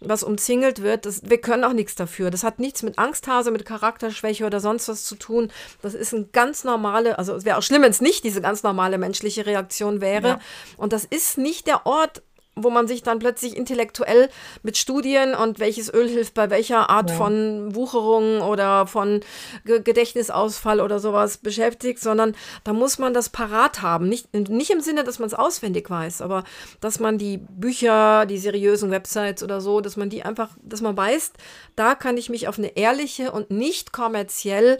[0.00, 1.06] was umzingelt wird.
[1.06, 2.30] Das, wir können auch nichts dafür.
[2.30, 5.50] Das hat nichts mit Angsthase, mit Charakterschwäche oder sonst was zu tun.
[5.82, 8.62] Das ist eine ganz normale, also es wäre auch schlimm, wenn es nicht diese ganz
[8.62, 10.28] normale menschliche Reaktion wäre.
[10.28, 10.40] Ja.
[10.76, 12.22] Und das ist nicht der Ort,
[12.62, 14.28] wo man sich dann plötzlich intellektuell
[14.62, 17.16] mit Studien und welches Öl hilft bei welcher Art ja.
[17.16, 19.20] von Wucherung oder von
[19.64, 22.34] G Gedächtnisausfall oder sowas beschäftigt, sondern
[22.64, 24.08] da muss man das parat haben.
[24.08, 26.44] Nicht, nicht im Sinne, dass man es auswendig weiß, aber
[26.80, 30.96] dass man die Bücher, die seriösen Websites oder so, dass man die einfach, dass man
[30.96, 31.32] weiß,
[31.76, 34.78] da kann ich mich auf eine ehrliche und nicht kommerziell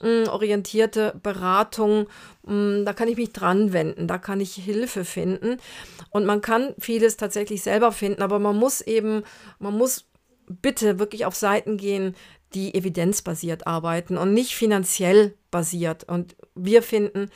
[0.00, 2.06] hm, orientierte Beratung,
[2.46, 5.58] hm, da kann ich mich dran wenden, da kann ich Hilfe finden.
[6.10, 9.22] Und man kann vieles tatsächlich selber finden, aber man muss eben,
[9.58, 10.06] man muss
[10.48, 12.14] bitte wirklich auf Seiten gehen,
[12.54, 16.04] die evidenzbasiert arbeiten und nicht finanziell basiert.
[16.04, 17.30] Und wir finden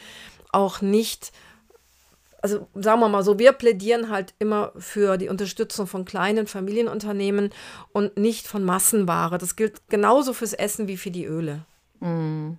[0.52, 1.32] auch nicht,
[2.40, 7.50] also sagen wir mal so, wir plädieren halt immer für die Unterstützung von kleinen Familienunternehmen
[7.92, 9.38] und nicht von Massenware.
[9.38, 11.64] Das gilt genauso fürs Essen wie für die Öle.
[12.01, 12.59] Mhm.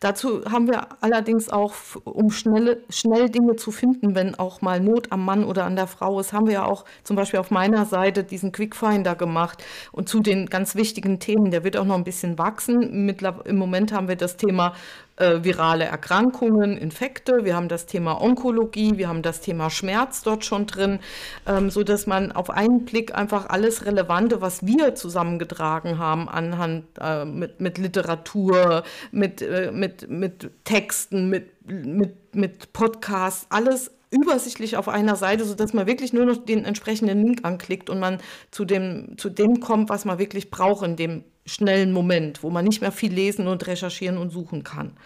[0.00, 5.12] Dazu haben wir allerdings auch, um schnelle, schnell Dinge zu finden, wenn auch mal Not
[5.12, 7.84] am Mann oder an der Frau ist, haben wir ja auch zum Beispiel auf meiner
[7.86, 9.62] Seite diesen Quickfinder gemacht
[9.92, 11.50] und zu den ganz wichtigen Themen.
[11.50, 13.06] Der wird auch noch ein bisschen wachsen.
[13.06, 14.74] Mittler Im Moment haben wir das Thema
[15.16, 20.44] äh, virale Erkrankungen, Infekte, wir haben das Thema Onkologie, wir haben das Thema Schmerz dort
[20.44, 21.00] schon drin,
[21.46, 26.84] ähm, so dass man auf einen Blick einfach alles Relevante, was wir zusammengetragen haben, anhand
[27.00, 34.76] äh, mit, mit Literatur, mit, äh, mit, mit Texten, mit, mit, mit Podcasts, alles übersichtlich
[34.76, 38.18] auf einer Seite, sodass man wirklich nur noch den entsprechenden Link anklickt und man
[38.50, 42.64] zu dem, zu dem kommt, was man wirklich braucht in dem schnellen Moment, wo man
[42.64, 44.96] nicht mehr viel lesen und recherchieren und suchen kann.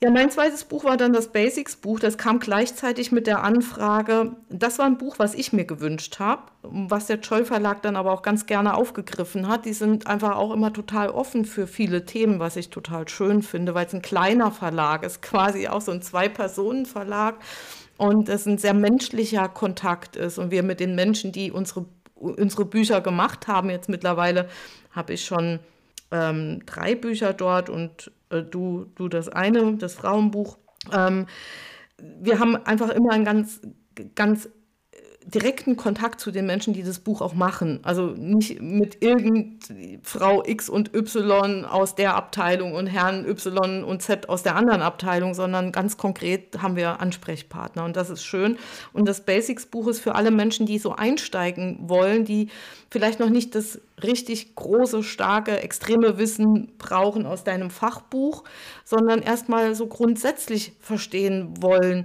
[0.00, 1.98] Ja, mein zweites Buch war dann das Basics-Buch.
[1.98, 4.36] Das kam gleichzeitig mit der Anfrage.
[4.48, 8.12] Das war ein Buch, was ich mir gewünscht habe, was der Scholl Verlag dann aber
[8.12, 9.64] auch ganz gerne aufgegriffen hat.
[9.64, 13.74] Die sind einfach auch immer total offen für viele Themen, was ich total schön finde,
[13.74, 17.34] weil es ein kleiner Verlag ist, quasi auch so ein Zwei-Personen-Verlag
[17.96, 22.66] und es ein sehr menschlicher Kontakt ist und wir mit den Menschen, die unsere, unsere
[22.66, 24.48] Bücher gemacht haben, jetzt mittlerweile
[24.98, 25.60] habe ich schon
[26.10, 30.58] ähm, drei Bücher dort und äh, du, du das eine, das Frauenbuch.
[30.92, 31.26] Ähm,
[31.98, 33.60] wir haben einfach immer ein ganz,
[34.14, 34.48] ganz
[35.34, 37.80] direkten Kontakt zu den Menschen, die das Buch auch machen.
[37.82, 39.72] Also nicht mit irgend
[40.02, 44.80] Frau X und Y aus der Abteilung und Herrn Y und Z aus der anderen
[44.80, 48.56] Abteilung, sondern ganz konkret haben wir Ansprechpartner und das ist schön.
[48.94, 52.48] Und das Basics-Buch ist für alle Menschen, die so einsteigen wollen, die
[52.90, 58.44] vielleicht noch nicht das richtig große, starke, extreme Wissen brauchen aus deinem Fachbuch,
[58.84, 62.04] sondern erstmal so grundsätzlich verstehen wollen,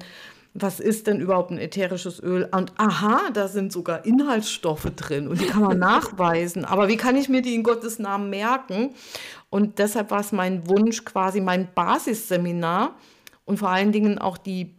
[0.53, 2.47] was ist denn überhaupt ein ätherisches Öl?
[2.51, 6.63] Und aha, da sind sogar Inhaltsstoffe drin und die kann man nachweisen.
[6.63, 8.93] Aber wie kann ich mir die in Gottes Namen merken?
[9.49, 12.95] Und deshalb war es mein Wunsch, quasi mein Basisseminar
[13.45, 14.75] und vor allen Dingen auch die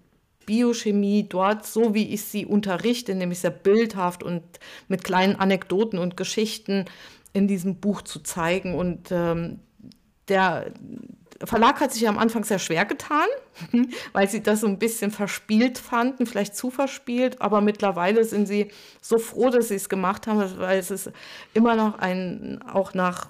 [0.46, 4.42] Biochemie dort, so wie ich sie unterrichte, nämlich sehr bildhaft und
[4.88, 6.84] mit kleinen Anekdoten und Geschichten
[7.32, 8.74] in diesem Buch zu zeigen.
[8.74, 9.60] Und ähm,
[10.28, 10.72] der,
[11.44, 13.26] Verlag hat sich am Anfang sehr schwer getan,
[14.12, 18.70] weil sie das so ein bisschen verspielt fanden, vielleicht zu verspielt, aber mittlerweile sind sie
[19.00, 21.10] so froh, dass sie es gemacht haben, weil es ist
[21.52, 23.28] immer noch ein, auch nach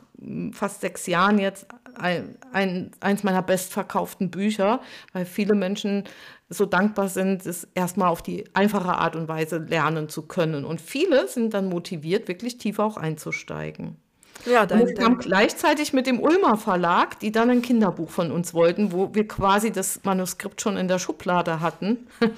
[0.53, 4.81] fast sechs Jahren jetzt ein, ein, eins meiner bestverkauften Bücher,
[5.13, 6.05] weil viele Menschen
[6.49, 10.65] so dankbar sind, es erstmal auf die einfache Art und Weise lernen zu können.
[10.65, 13.97] Und viele sind dann motiviert, wirklich tiefer auch einzusteigen.
[14.47, 18.31] Ja, dein, und es kam gleichzeitig mit dem Ulmer Verlag, die dann ein Kinderbuch von
[18.31, 22.07] uns wollten, wo wir quasi das Manuskript schon in der Schublade hatten.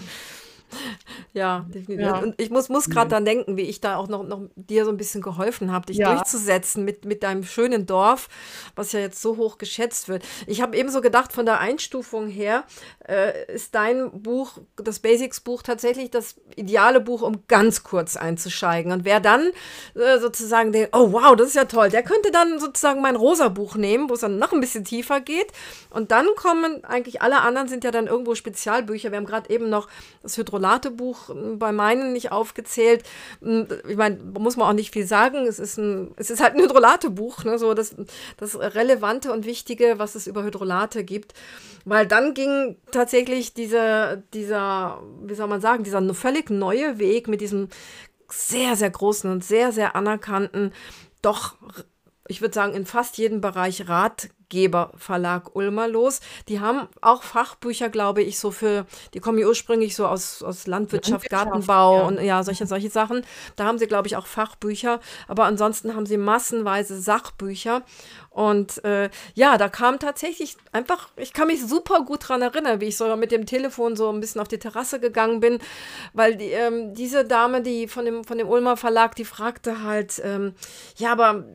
[1.33, 2.07] Ja, definitiv.
[2.07, 2.19] Ja.
[2.19, 4.91] Und ich muss, muss gerade dann denken, wie ich da auch noch, noch dir so
[4.91, 6.15] ein bisschen geholfen habe, dich ja.
[6.15, 8.29] durchzusetzen mit, mit deinem schönen Dorf,
[8.75, 10.25] was ja jetzt so hoch geschätzt wird.
[10.47, 12.65] Ich habe eben so gedacht, von der Einstufung her
[13.07, 18.93] äh, ist dein Buch, das Basics-Buch, tatsächlich das ideale Buch, um ganz kurz einzusteigen.
[18.93, 19.51] Und wer dann
[19.95, 23.49] äh, sozusagen den, oh wow, das ist ja toll, der könnte dann sozusagen mein rosa
[23.49, 25.53] Buch nehmen, wo es dann noch ein bisschen tiefer geht.
[25.91, 29.11] Und dann kommen eigentlich alle anderen sind ja dann irgendwo Spezialbücher.
[29.11, 29.89] Wir haben gerade eben noch
[30.23, 33.05] das Hydrolate-Buch bei meinen nicht aufgezählt.
[33.41, 35.47] Hm, ich meine, muss man auch nicht viel sagen.
[35.47, 37.59] Es ist, ein, es ist halt ein Hydrolate-Buch, ne?
[37.59, 37.95] so das,
[38.37, 41.35] das Relevante und Wichtige, was es über Hydrolate gibt.
[41.85, 47.41] Weil dann ging tatsächlich diese, dieser, wie soll man sagen, dieser völlig neue Weg mit
[47.41, 47.69] diesem
[48.29, 50.73] sehr, sehr großen und sehr, sehr anerkannten,
[51.23, 51.55] doch
[52.29, 56.21] ich würde sagen, in fast jedem Bereich Rat, Geber Verlag Ulmer los.
[56.49, 60.67] Die haben auch Fachbücher, glaube ich, so für, die kommen ja ursprünglich so aus, aus
[60.67, 62.07] Landwirtschaft, Landwirtschaft Gartenbau ja.
[62.07, 63.25] und ja, solche, solche Sachen.
[63.57, 67.83] Da haben sie, glaube ich, auch Fachbücher, aber ansonsten haben sie massenweise Sachbücher.
[68.37, 72.89] Und äh, ja, da kam tatsächlich einfach, ich kann mich super gut daran erinnern, wie
[72.89, 75.59] ich sogar mit dem Telefon so ein bisschen auf die Terrasse gegangen bin,
[76.13, 80.21] weil die, ähm, diese Dame, die von dem, von dem Ulmer Verlag, die fragte halt,
[80.23, 80.55] ähm,
[80.97, 81.47] ja, aber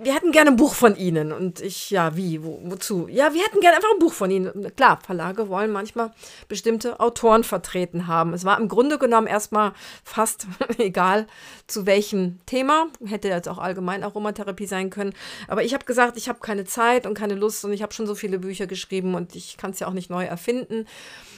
[0.00, 1.32] wir hätten gerne ein Buch von Ihnen.
[1.32, 3.08] Und ich, ja, wie, wo, wozu?
[3.08, 4.74] Ja, wir hätten gerne einfach ein Buch von Ihnen.
[4.76, 6.12] Klar, Verlage wollen manchmal
[6.48, 8.32] bestimmte Autoren vertreten haben.
[8.32, 9.72] Es war im Grunde genommen erstmal
[10.04, 10.46] fast
[10.78, 11.26] egal,
[11.66, 12.86] zu welchem Thema.
[13.04, 15.12] Hätte jetzt auch allgemein Aromatherapie sein können.
[15.46, 18.06] Aber ich habe gesagt, ich habe keine Zeit und keine Lust und ich habe schon
[18.06, 20.86] so viele Bücher geschrieben und ich kann es ja auch nicht neu erfinden.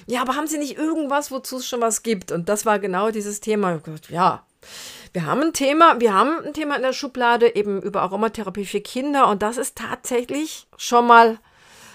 [0.06, 2.32] Ja, aber haben Sie nicht irgendwas, wozu es schon was gibt?
[2.32, 3.80] Und das war genau dieses Thema.
[4.08, 4.44] Ja,
[5.12, 8.80] wir haben ein Thema, wir haben ein Thema in der Schublade eben über Aromatherapie für
[8.80, 9.28] Kinder.
[9.28, 11.38] Und das ist tatsächlich schon mal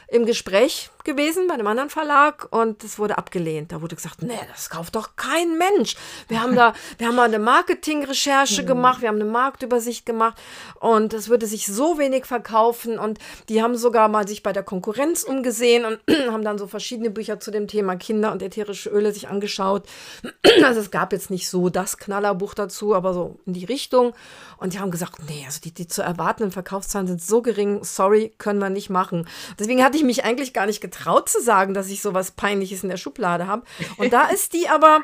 [0.07, 3.71] im Gespräch gewesen bei einem anderen Verlag und es wurde abgelehnt.
[3.71, 5.95] Da wurde gesagt, nee, das kauft doch kein Mensch.
[6.27, 8.67] Wir haben da, wir haben mal eine Marketingrecherche mhm.
[8.67, 10.37] gemacht, wir haben eine Marktübersicht gemacht
[10.79, 14.63] und es würde sich so wenig verkaufen und die haben sogar mal sich bei der
[14.63, 15.99] Konkurrenz umgesehen und
[16.31, 19.87] haben dann so verschiedene Bücher zu dem Thema Kinder und ätherische Öle sich angeschaut.
[20.63, 24.13] Also es gab jetzt nicht so das Knallerbuch dazu, aber so in die Richtung
[24.57, 28.33] und die haben gesagt, nee, also die, die zu erwartenden Verkaufszahlen sind so gering, sorry,
[28.37, 29.27] können wir nicht machen.
[29.59, 32.83] Deswegen hatte ich mich eigentlich gar nicht getraut, getraut zu sagen, dass ich sowas Peinliches
[32.83, 33.63] in der Schublade habe.
[33.97, 35.01] Und da ist die aber,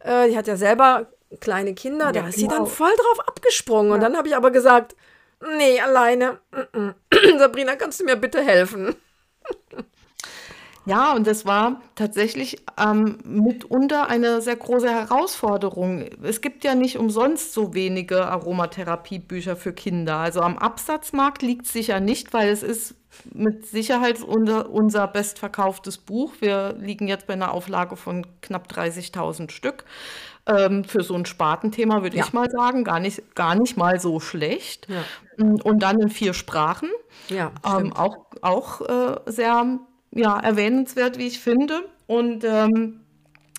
[0.00, 1.06] äh, die hat ja selber
[1.40, 2.40] kleine Kinder, ja, da ist genau.
[2.40, 2.70] sie dann genau.
[2.70, 3.88] voll drauf abgesprungen.
[3.88, 3.94] Ja.
[3.94, 4.96] Und dann habe ich aber gesagt,
[5.58, 6.38] nee, alleine.
[7.38, 8.94] Sabrina, kannst du mir bitte helfen?
[10.84, 16.06] Ja, und das war tatsächlich ähm, mitunter eine sehr große Herausforderung.
[16.22, 20.16] Es gibt ja nicht umsonst so wenige Aromatherapiebücher für Kinder.
[20.16, 22.96] Also am Absatzmarkt liegt es sicher nicht, weil es ist
[23.32, 26.32] mit Sicherheit unser, unser bestverkauftes Buch.
[26.40, 29.84] Wir liegen jetzt bei einer Auflage von knapp 30.000 Stück.
[30.46, 32.24] Ähm, für so ein Spartenthema würde ja.
[32.24, 34.88] ich mal sagen, gar nicht, gar nicht mal so schlecht.
[34.88, 35.04] Ja.
[35.38, 36.88] Und dann in vier Sprachen.
[37.28, 39.78] Ja, ähm, auch auch äh, sehr
[40.12, 41.84] ja, erwähnenswert, wie ich finde.
[42.06, 43.00] Und ähm,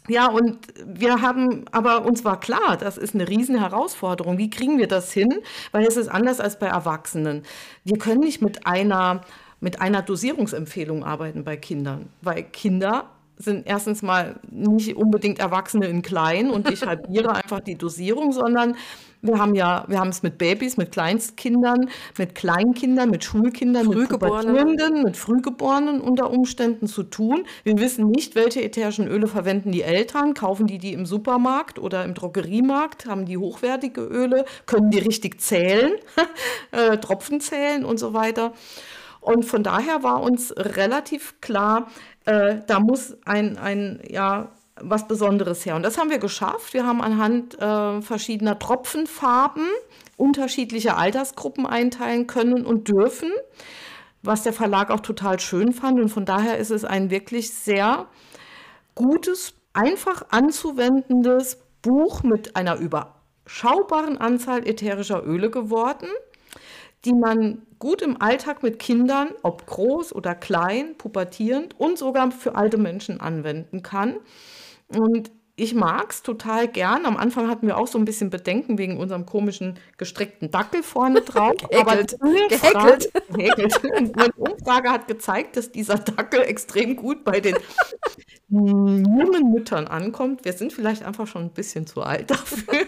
[0.07, 4.37] ja, und wir haben, aber uns war klar, das ist eine riesen Herausforderung.
[4.37, 5.29] Wie kriegen wir das hin?
[5.71, 7.43] Weil es ist anders als bei Erwachsenen.
[7.85, 9.21] Wir können nicht mit einer,
[9.61, 16.01] mit einer Dosierungsempfehlung arbeiten bei Kindern, weil Kinder sind erstens mal nicht unbedingt Erwachsene in
[16.01, 18.75] klein und ich halbiere einfach die Dosierung, sondern
[19.23, 24.09] wir haben ja, wir haben es mit Babys, mit Kleinstkindern, mit Kleinkindern, mit Schulkindern, mit
[24.09, 27.45] Pubertierenden, mit Frühgeborenen unter Umständen zu tun.
[27.63, 30.33] Wir wissen nicht, welche ätherischen Öle verwenden die Eltern.
[30.33, 33.05] Kaufen die die im Supermarkt oder im Drogeriemarkt?
[33.05, 34.43] Haben die hochwertige Öle?
[34.65, 35.93] Können die richtig zählen?
[36.71, 38.51] äh, Tropfen zählen und so weiter.
[39.21, 41.87] Und von daher war uns relativ klar,
[42.25, 44.51] äh, da muss ein, ein ja,
[44.83, 45.75] was Besonderes her.
[45.75, 46.73] Und das haben wir geschafft.
[46.73, 49.67] Wir haben anhand äh, verschiedener Tropfenfarben
[50.17, 53.31] unterschiedliche Altersgruppen einteilen können und dürfen,
[54.21, 55.99] was der Verlag auch total schön fand.
[55.99, 58.07] Und von daher ist es ein wirklich sehr
[58.95, 66.07] gutes, einfach anzuwendendes Buch mit einer überschaubaren Anzahl ätherischer Öle geworden,
[67.05, 72.55] die man gut im Alltag mit Kindern, ob groß oder klein, pubertierend und sogar für
[72.55, 74.17] alte Menschen anwenden kann.
[74.97, 77.05] Und ich mag es total gern.
[77.05, 81.21] Am Anfang hatten wir auch so ein bisschen Bedenken wegen unserem komischen gestrickten Dackel vorne
[81.21, 81.53] drauf.
[81.69, 82.17] Gehäkelt.
[82.19, 83.81] Aber gehäkelt.
[84.17, 87.55] Eine Umfrage hat gezeigt, dass dieser Dackel extrem gut bei den
[88.49, 90.43] jungen Müttern ankommt.
[90.43, 92.87] Wir sind vielleicht einfach schon ein bisschen zu alt dafür.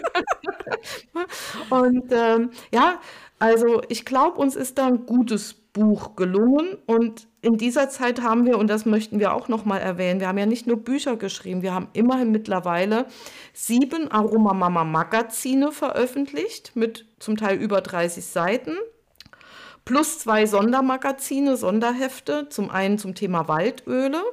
[1.69, 2.99] Und ähm, ja,
[3.37, 8.47] also ich glaube, uns ist da ein gutes Buch gelungen und in dieser Zeit haben
[8.47, 11.61] wir, und das möchten wir auch nochmal erwähnen, wir haben ja nicht nur Bücher geschrieben,
[11.61, 13.05] wir haben immerhin mittlerweile
[13.53, 18.75] sieben Aromamama-Magazine veröffentlicht mit zum Teil über 30 Seiten
[19.85, 24.23] plus zwei Sondermagazine, Sonderhefte, zum einen zum Thema Waldöle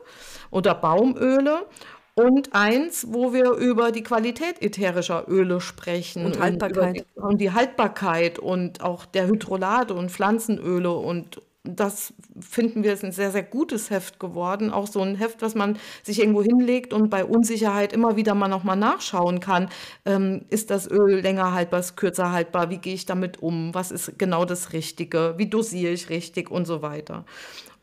[0.50, 1.66] oder Baumöle
[2.14, 6.24] und eins, wo wir über die Qualität ätherischer Öle sprechen.
[6.24, 6.86] Und Haltbarkeit.
[6.86, 12.92] Und, die, und die Haltbarkeit und auch der Hydrolate und Pflanzenöle und das finden wir
[12.92, 14.70] ist ein sehr, sehr gutes Heft geworden.
[14.70, 18.48] Auch so ein Heft, was man sich irgendwo hinlegt und bei Unsicherheit immer wieder mal
[18.48, 19.68] nochmal nachschauen kann.
[20.04, 22.70] Ähm, ist das Öl länger haltbar, ist kürzer haltbar?
[22.70, 23.74] Wie gehe ich damit um?
[23.74, 25.34] Was ist genau das Richtige?
[25.36, 27.24] Wie dosiere ich richtig und so weiter?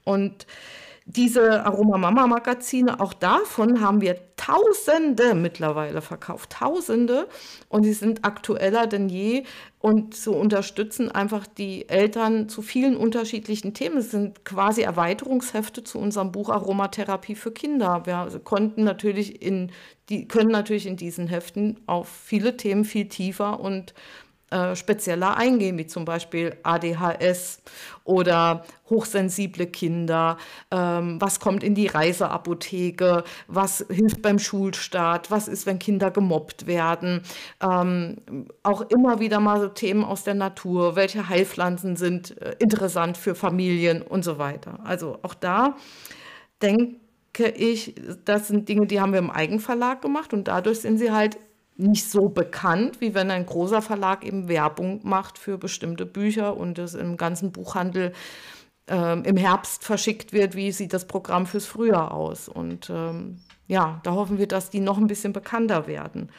[0.03, 0.45] Und
[1.11, 6.51] diese Aroma Mama Magazine, auch davon haben wir Tausende mittlerweile verkauft.
[6.51, 7.27] Tausende.
[7.67, 9.43] Und sie sind aktueller denn je
[9.79, 13.97] und zu unterstützen einfach die Eltern zu vielen unterschiedlichen Themen.
[13.97, 18.05] Es sind quasi Erweiterungshefte zu unserem Buch Aromatherapie für Kinder.
[18.05, 19.71] Wir konnten natürlich in
[20.07, 23.93] die, können natürlich in diesen Heften auf viele Themen viel tiefer und
[24.51, 27.61] äh, spezieller eingehen, wie zum Beispiel ADHS
[28.03, 30.37] oder hochsensible Kinder,
[30.71, 36.65] ähm, was kommt in die Reiseapotheke, was hilft beim Schulstart, was ist, wenn Kinder gemobbt
[36.65, 37.21] werden,
[37.61, 38.17] ähm,
[38.63, 43.35] auch immer wieder mal so Themen aus der Natur, welche Heilpflanzen sind äh, interessant für
[43.35, 44.79] Familien und so weiter.
[44.83, 45.75] Also auch da
[46.61, 46.97] denke
[47.55, 47.95] ich,
[48.25, 51.37] das sind Dinge, die haben wir im Eigenverlag gemacht und dadurch sind sie halt
[51.79, 56.77] nicht so bekannt, wie wenn ein großer Verlag eben Werbung macht für bestimmte Bücher und
[56.77, 58.13] es im ganzen Buchhandel
[58.87, 62.49] ähm, im Herbst verschickt wird, wie sieht das Programm fürs Frühjahr aus.
[62.49, 66.29] Und ähm, ja, da hoffen wir, dass die noch ein bisschen bekannter werden.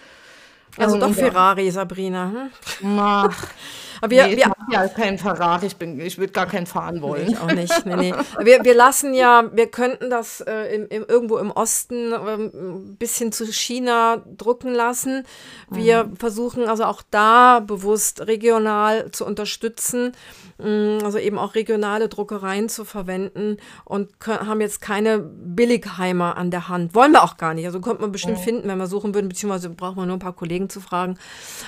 [0.77, 2.51] Also ähm, doch Ferrari, Sabrina.
[2.81, 2.99] Hm?
[2.99, 3.47] Ach,
[4.01, 7.27] Aber wir, nee, wir, ja kein Ferrari, ich, ich würde gar keinen fahren wollen.
[7.27, 7.87] Nee, ich auch nicht.
[7.87, 8.15] Nee, nee.
[8.45, 12.97] Wir, wir lassen ja, wir könnten das äh, im, im, irgendwo im Osten ähm, ein
[12.97, 15.25] bisschen zu China drucken lassen.
[15.69, 16.17] Wir mhm.
[16.17, 20.13] versuchen also auch da bewusst regional zu unterstützen,
[20.59, 26.37] mh, mm, also eben auch regionale Druckereien zu verwenden und können, haben jetzt keine Billigheimer
[26.37, 26.95] an der Hand.
[26.95, 27.67] Wollen wir auch gar nicht.
[27.67, 28.43] Also könnte man bestimmt mhm.
[28.43, 31.19] finden, wenn wir suchen würden, beziehungsweise braucht man nur ein paar Kollegen zu fragen.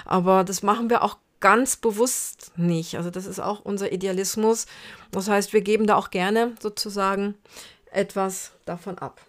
[0.05, 2.97] Aber das machen wir auch ganz bewusst nicht.
[2.97, 4.67] Also das ist auch unser Idealismus.
[5.11, 7.35] Das heißt, wir geben da auch gerne sozusagen
[7.91, 9.21] etwas davon ab.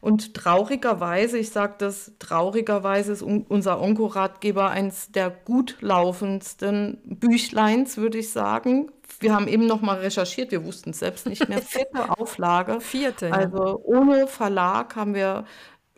[0.00, 8.18] Und traurigerweise, ich sage das traurigerweise, ist unser Onkoratgeber eines der gut laufendsten Büchleins, würde
[8.18, 8.90] ich sagen.
[9.20, 11.62] Wir haben eben noch mal recherchiert, wir wussten es selbst nicht mehr.
[11.62, 12.80] Vierte Auflage.
[12.80, 13.32] Vierte.
[13.32, 15.44] Also ohne Verlag haben wir,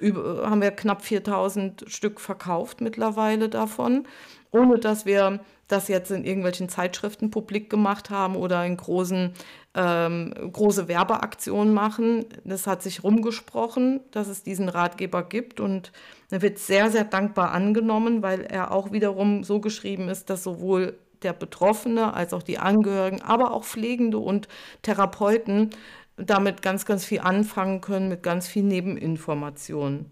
[0.03, 4.07] haben wir knapp 4000 Stück verkauft mittlerweile davon
[4.53, 9.33] ohne dass wir das jetzt in irgendwelchen Zeitschriften publik gemacht haben oder in großen,
[9.75, 12.27] ähm, große Werbeaktionen machen.
[12.45, 15.91] Das hat sich rumgesprochen, dass es diesen Ratgeber gibt und
[16.31, 20.99] er wird sehr, sehr dankbar angenommen, weil er auch wiederum so geschrieben ist, dass sowohl
[21.23, 24.49] der Betroffene als auch die Angehörigen, aber auch Pflegende und
[24.83, 25.71] Therapeuten
[26.17, 30.11] damit ganz, ganz viel anfangen können mit ganz viel Nebeninformationen.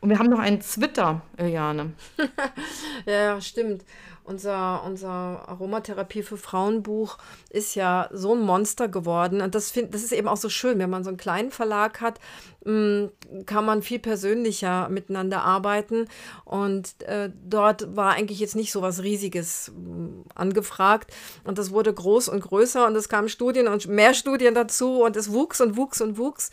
[0.00, 1.92] Und wir haben noch einen Twitter, Eliane.
[3.06, 3.84] ja, stimmt.
[4.24, 7.18] Unser, unser Aromatherapie für Frauenbuch
[7.48, 9.40] ist ja so ein Monster geworden.
[9.40, 12.00] Und das, find, das ist eben auch so schön, wenn man so einen kleinen Verlag
[12.00, 12.20] hat,
[12.62, 16.06] kann man viel persönlicher miteinander arbeiten.
[16.44, 21.10] Und äh, dort war eigentlich jetzt nicht so was Riesiges äh, angefragt.
[21.44, 25.16] Und das wurde groß und größer und es kamen Studien und mehr Studien dazu und
[25.16, 26.50] es wuchs und wuchs und wuchs.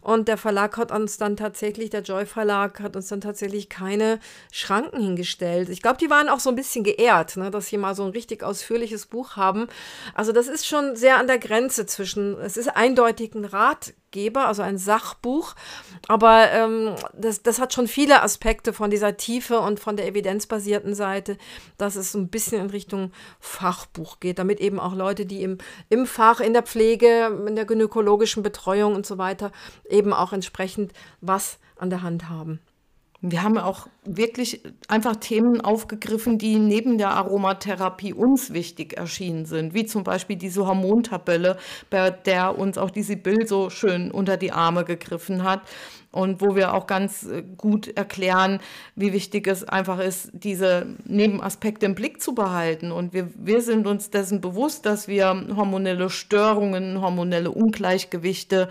[0.00, 4.18] Und der Verlag hat uns dann tatsächlich, der Joy Verlag, hat uns dann tatsächlich keine
[4.50, 5.68] Schranken hingestellt.
[5.68, 8.10] Ich glaube, die waren auch so ein bisschen geehrt, ne, dass sie mal so ein
[8.10, 9.66] richtig ausführliches Buch haben.
[10.14, 13.44] Also das ist schon sehr an der Grenze zwischen, es ist eindeutig ein
[14.10, 15.54] Ratgeber, also ein Sachbuch,
[16.08, 20.94] aber ähm, das, das hat schon viele Aspekte von dieser Tiefe und von der evidenzbasierten
[20.94, 21.36] Seite,
[21.78, 25.58] dass es ein bisschen in Richtung Fachbuch geht, damit eben auch Leute, die im,
[25.88, 29.52] im Fach, in der Pflege, in der gynäkologischen Betreuung und so weiter
[29.88, 32.60] eben auch entsprechend was an der Hand haben.
[33.22, 39.74] Wir haben auch wirklich einfach Themen aufgegriffen, die neben der Aromatherapie uns wichtig erschienen sind,
[39.74, 41.58] wie zum Beispiel diese Hormontabelle,
[41.90, 45.60] bei der uns auch die Sibyl so schön unter die Arme gegriffen hat
[46.12, 48.60] und wo wir auch ganz äh, gut erklären,
[48.96, 52.90] wie wichtig es einfach ist, diese Nebenaspekte im Blick zu behalten.
[52.90, 58.68] Und wir, wir sind uns dessen bewusst, dass wir hormonelle Störungen, hormonelle Ungleichgewichte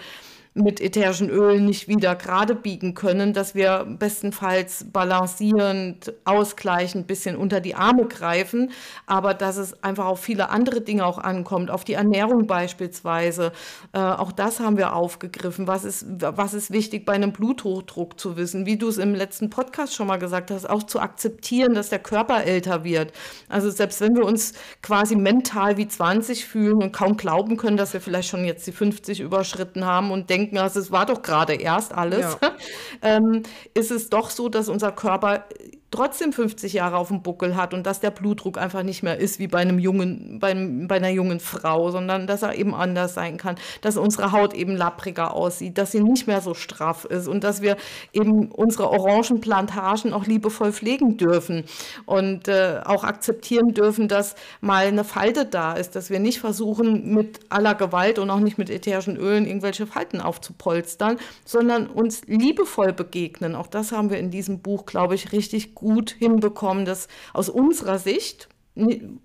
[0.55, 7.35] mit ätherischen Ölen nicht wieder gerade biegen können, dass wir bestenfalls balancierend, ausgleichend ein bisschen
[7.35, 8.71] unter die Arme greifen,
[9.05, 13.51] aber dass es einfach auf viele andere Dinge auch ankommt, auf die Ernährung beispielsweise.
[13.93, 15.67] Äh, auch das haben wir aufgegriffen.
[15.67, 18.65] Was ist, was ist wichtig bei einem Bluthochdruck zu wissen?
[18.65, 21.99] Wie du es im letzten Podcast schon mal gesagt hast, auch zu akzeptieren, dass der
[21.99, 23.13] Körper älter wird.
[23.49, 27.93] Also selbst wenn wir uns quasi mental wie 20 fühlen und kaum glauben können, dass
[27.93, 31.53] wir vielleicht schon jetzt die 50 überschritten haben und denken, also es war doch gerade
[31.55, 32.51] erst alles, ja.
[33.01, 35.45] ähm, ist es doch so, dass unser Körper
[35.91, 39.39] trotzdem 50 Jahre auf dem Buckel hat und dass der Blutdruck einfach nicht mehr ist
[39.39, 40.53] wie bei einem jungen, bei,
[40.87, 44.75] bei einer jungen Frau, sondern dass er eben anders sein kann, dass unsere Haut eben
[44.75, 47.77] lappriger aussieht, dass sie nicht mehr so straff ist und dass wir
[48.13, 51.63] eben unsere Orangenplantagen auch liebevoll pflegen dürfen
[52.05, 57.13] und äh, auch akzeptieren dürfen, dass mal eine Falte da ist, dass wir nicht versuchen
[57.13, 62.93] mit aller Gewalt und auch nicht mit ätherischen Ölen irgendwelche Falten aufzupolstern, sondern uns liebevoll
[62.93, 63.55] begegnen.
[63.55, 67.99] Auch das haben wir in diesem Buch, glaube ich, richtig gut hinbekommen, dass aus unserer
[67.99, 68.47] Sicht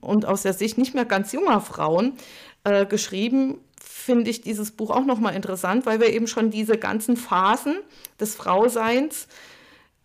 [0.01, 2.15] und aus der Sicht nicht mehr ganz junger Frauen
[2.65, 7.17] äh, geschrieben, finde ich dieses Buch auch nochmal interessant, weil wir eben schon diese ganzen
[7.17, 7.77] Phasen
[8.19, 9.29] des Frauseins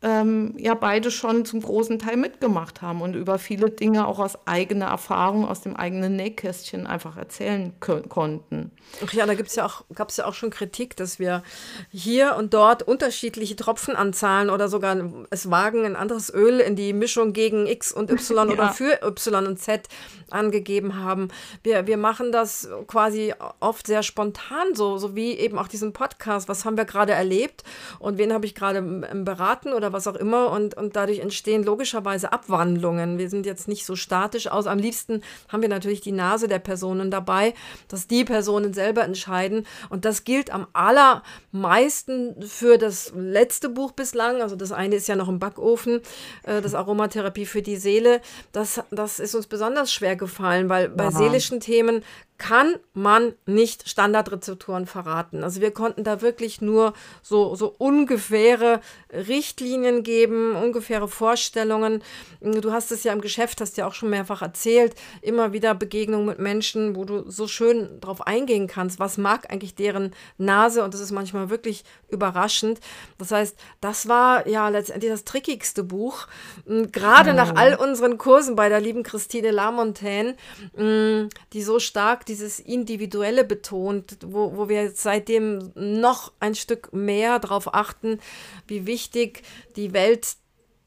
[0.02, 4.38] ähm, ja beide schon zum großen Teil mitgemacht haben und über viele Dinge auch aus
[4.48, 8.72] eigener Erfahrung, aus dem eigenen Nähkästchen einfach erzählen konnten.
[9.06, 11.44] Ach ja, da gibt's ja auch, gab es ja auch schon Kritik, dass wir
[11.92, 14.98] hier und dort unterschiedliche Tropfenanzahlen oder sogar
[15.32, 18.54] es wagen, ein anderes Öl in die Mischung gegen X und Y ja.
[18.54, 19.88] oder für Y und Z
[20.32, 21.28] angegeben haben.
[21.64, 26.48] Wir, wir machen das quasi oft sehr spontan, so, so wie eben auch diesen Podcast.
[26.48, 27.64] Was haben wir gerade erlebt
[28.00, 31.64] und wen habe ich gerade beraten oder oder was auch immer und, und dadurch entstehen
[31.64, 33.18] logischerweise Abwandlungen.
[33.18, 34.68] Wir sind jetzt nicht so statisch aus.
[34.68, 37.54] Am liebsten haben wir natürlich die Nase der Personen dabei,
[37.88, 44.42] dass die Personen selber entscheiden und das gilt am allermeisten für das letzte Buch bislang.
[44.42, 46.02] Also das eine ist ja noch im Backofen,
[46.44, 48.22] äh, das Aromatherapie für die Seele.
[48.52, 51.12] Das, das ist uns besonders schwer gefallen, weil bei Aha.
[51.12, 52.04] seelischen Themen
[52.40, 55.44] kann man nicht Standardrezepturen verraten.
[55.44, 58.80] Also wir konnten da wirklich nur so, so ungefähre
[59.12, 62.02] Richtlinien geben, ungefähre Vorstellungen.
[62.40, 66.26] Du hast es ja im Geschäft, hast ja auch schon mehrfach erzählt, immer wieder Begegnungen
[66.26, 70.94] mit Menschen, wo du so schön drauf eingehen kannst, was mag eigentlich deren Nase und
[70.94, 72.80] das ist manchmal wirklich überraschend.
[73.18, 76.28] Das heißt, das war ja letztendlich das trickigste Buch.
[76.66, 77.34] Gerade oh.
[77.34, 80.38] nach all unseren Kursen bei der lieben Christine Lamontaine,
[80.78, 87.74] die so stark dieses Individuelle betont, wo, wo wir seitdem noch ein Stück mehr darauf
[87.74, 88.20] achten,
[88.68, 89.44] wie wichtig
[89.76, 90.38] die Welt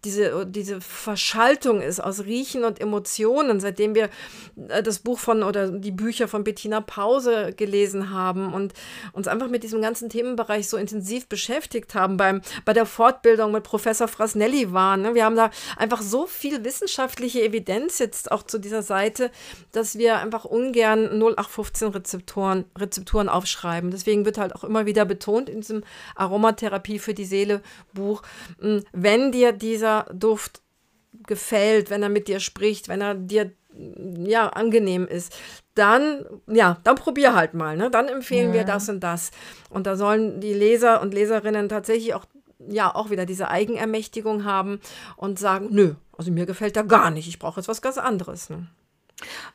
[0.05, 4.11] diese, diese Verschaltung ist aus Riechen und Emotionen, seitdem wir
[4.69, 8.73] äh, das Buch von oder die Bücher von Bettina Pause gelesen haben und
[9.13, 13.63] uns einfach mit diesem ganzen Themenbereich so intensiv beschäftigt haben beim, bei der Fortbildung mit
[13.63, 15.03] Professor Frasnelli waren.
[15.03, 15.15] Ne?
[15.15, 19.31] Wir haben da einfach so viel wissenschaftliche Evidenz jetzt auch zu dieser Seite,
[19.71, 23.93] dass wir einfach ungern 0815 Rezeptoren, Rezepturen aufschreiben.
[23.93, 25.85] Deswegen wird halt auch immer wieder betont in diesem
[26.17, 28.23] Aromatherapie für die Seele Buch,
[28.61, 30.62] hm, wenn dir dieser dieser Duft
[31.26, 33.53] gefällt, wenn er mit dir spricht, wenn er dir
[34.26, 35.34] ja angenehm ist,
[35.74, 37.90] dann ja, dann probier halt mal, ne?
[37.90, 38.55] Dann empfehlen ja.
[38.55, 39.30] wir das und das
[39.70, 42.26] und da sollen die Leser und Leserinnen tatsächlich auch
[42.68, 44.78] ja auch wieder diese Eigenermächtigung haben
[45.16, 48.51] und sagen, nö, also mir gefällt da gar nicht, ich brauche jetzt was ganz anderes.
[48.51, 48.66] Ne?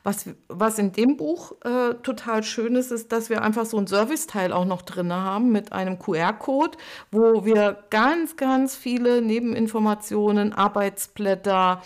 [0.02, 3.86] Was, was in dem Buch äh, total schön ist, ist, dass wir einfach so ein
[3.86, 6.78] Serviceteil auch noch drin haben mit einem QR-Code,
[7.10, 11.82] wo wir ganz, ganz viele Nebeninformationen, Arbeitsblätter,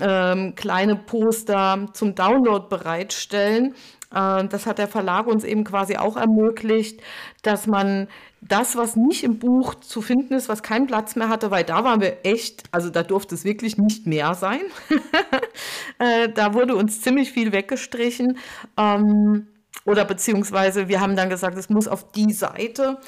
[0.00, 3.74] ähm, kleine Poster zum Download bereitstellen.
[4.14, 7.00] Äh, das hat der Verlag uns eben quasi auch ermöglicht,
[7.42, 8.08] dass man
[8.42, 11.84] das, was nicht im Buch zu finden ist, was keinen Platz mehr hatte, weil da
[11.84, 14.62] waren wir echt, also da durfte es wirklich nicht mehr sein.
[16.00, 18.38] äh, da wurde uns ziemlich viel weggestrichen.
[18.76, 19.46] Ähm,
[19.84, 22.98] oder beziehungsweise wir haben dann gesagt, es muss auf die Seite.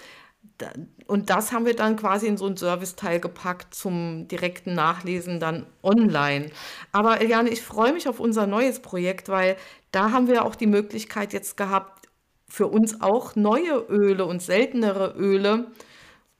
[1.08, 5.66] Und das haben wir dann quasi in so ein Serviceteil gepackt zum direkten Nachlesen dann
[5.82, 6.50] online.
[6.92, 9.56] Aber Eliane, ich freue mich auf unser neues Projekt, weil
[9.90, 11.93] da haben wir auch die Möglichkeit jetzt gehabt,
[12.48, 15.68] für uns auch neue Öle und seltenere Öle,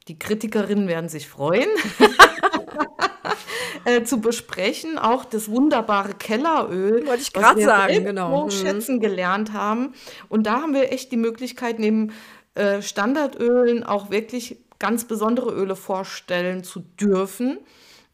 [0.09, 1.69] die Kritikerinnen werden sich freuen,
[3.85, 4.99] äh, zu besprechen.
[4.99, 8.51] Auch das wunderbare Kelleröl, wollte ich gerade sagen, genau, mhm.
[8.51, 9.95] schätzen gelernt haben.
[10.29, 12.13] Und da haben wir echt die Möglichkeit, neben
[12.55, 17.59] äh, Standardölen auch wirklich ganz besondere Öle vorstellen zu dürfen.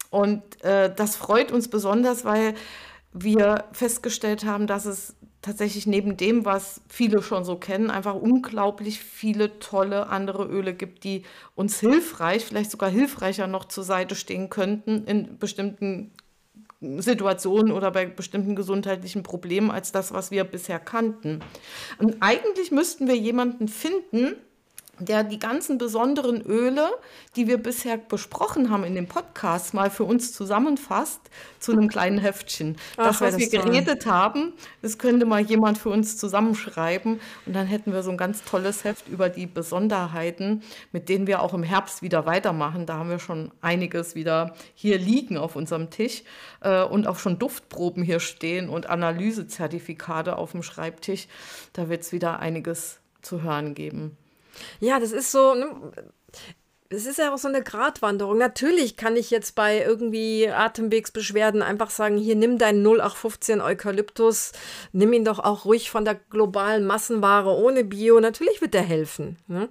[0.09, 2.53] Und äh, das freut uns besonders, weil
[3.13, 8.99] wir festgestellt haben, dass es tatsächlich neben dem, was viele schon so kennen, einfach unglaublich
[8.99, 11.23] viele tolle andere Öle gibt, die
[11.55, 16.11] uns hilfreich, vielleicht sogar hilfreicher noch zur Seite stehen könnten in bestimmten
[16.81, 21.39] Situationen oder bei bestimmten gesundheitlichen Problemen als das, was wir bisher kannten.
[21.99, 24.35] Und eigentlich müssten wir jemanden finden,
[25.01, 26.89] der die ganzen besonderen Öle,
[27.35, 31.21] die wir bisher besprochen haben in dem Podcast, mal für uns zusammenfasst
[31.59, 32.77] zu einem kleinen Heftchen.
[32.97, 37.67] Ach, das, was wir geredet haben, das könnte mal jemand für uns zusammenschreiben und dann
[37.67, 41.63] hätten wir so ein ganz tolles Heft über die Besonderheiten, mit denen wir auch im
[41.63, 42.85] Herbst wieder weitermachen.
[42.85, 46.23] Da haben wir schon einiges wieder hier liegen auf unserem Tisch
[46.61, 51.27] äh, und auch schon Duftproben hier stehen und Analysezertifikate auf dem Schreibtisch.
[51.73, 54.17] Da wird es wieder einiges zu hören geben.
[54.79, 55.53] Ja, das ist so.
[55.53, 55.91] Ne,
[56.93, 58.37] es ist ja auch so eine Gratwanderung.
[58.37, 64.51] Natürlich kann ich jetzt bei irgendwie Atemwegsbeschwerden einfach sagen, hier nimm deinen 0815 Eukalyptus,
[64.91, 68.19] nimm ihn doch auch ruhig von der globalen Massenware ohne Bio.
[68.19, 69.37] Natürlich wird der helfen.
[69.47, 69.69] Ne?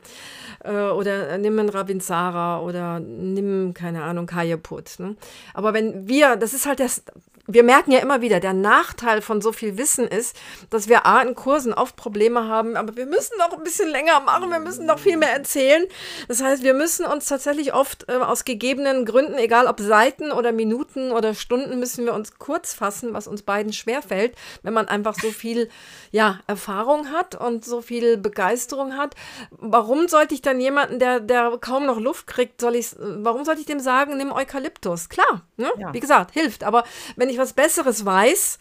[0.64, 4.98] Äh, oder nimm einen Ravinsara oder nimm, keine Ahnung, Kajaput.
[4.98, 5.16] Ne?
[5.52, 7.04] Aber wenn wir, das ist halt das,
[7.46, 10.36] wir merken ja immer wieder, der Nachteil von so viel Wissen ist,
[10.70, 14.20] dass wir A in Kursen oft Probleme haben, aber wir müssen noch ein bisschen länger
[14.20, 15.84] machen, wir müssen noch viel mehr erzählen.
[16.28, 20.52] Das heißt, wir müssen uns tatsächlich oft äh, aus gegebenen Gründen, egal ob Seiten oder
[20.52, 25.14] Minuten oder Stunden, müssen wir uns kurz fassen, was uns beiden schwerfällt, wenn man einfach
[25.14, 25.68] so viel
[26.12, 29.14] ja, Erfahrung hat und so viel Begeisterung hat.
[29.50, 33.60] Warum sollte ich dann jemanden, der, der kaum noch Luft kriegt, soll ich, warum sollte
[33.60, 35.08] ich dem sagen, nimm Eukalyptus?
[35.08, 35.70] Klar, ne?
[35.78, 35.92] Ja.
[35.94, 36.64] wie gesagt, hilft.
[36.64, 36.84] Aber
[37.16, 38.58] wenn ich was Besseres weiß,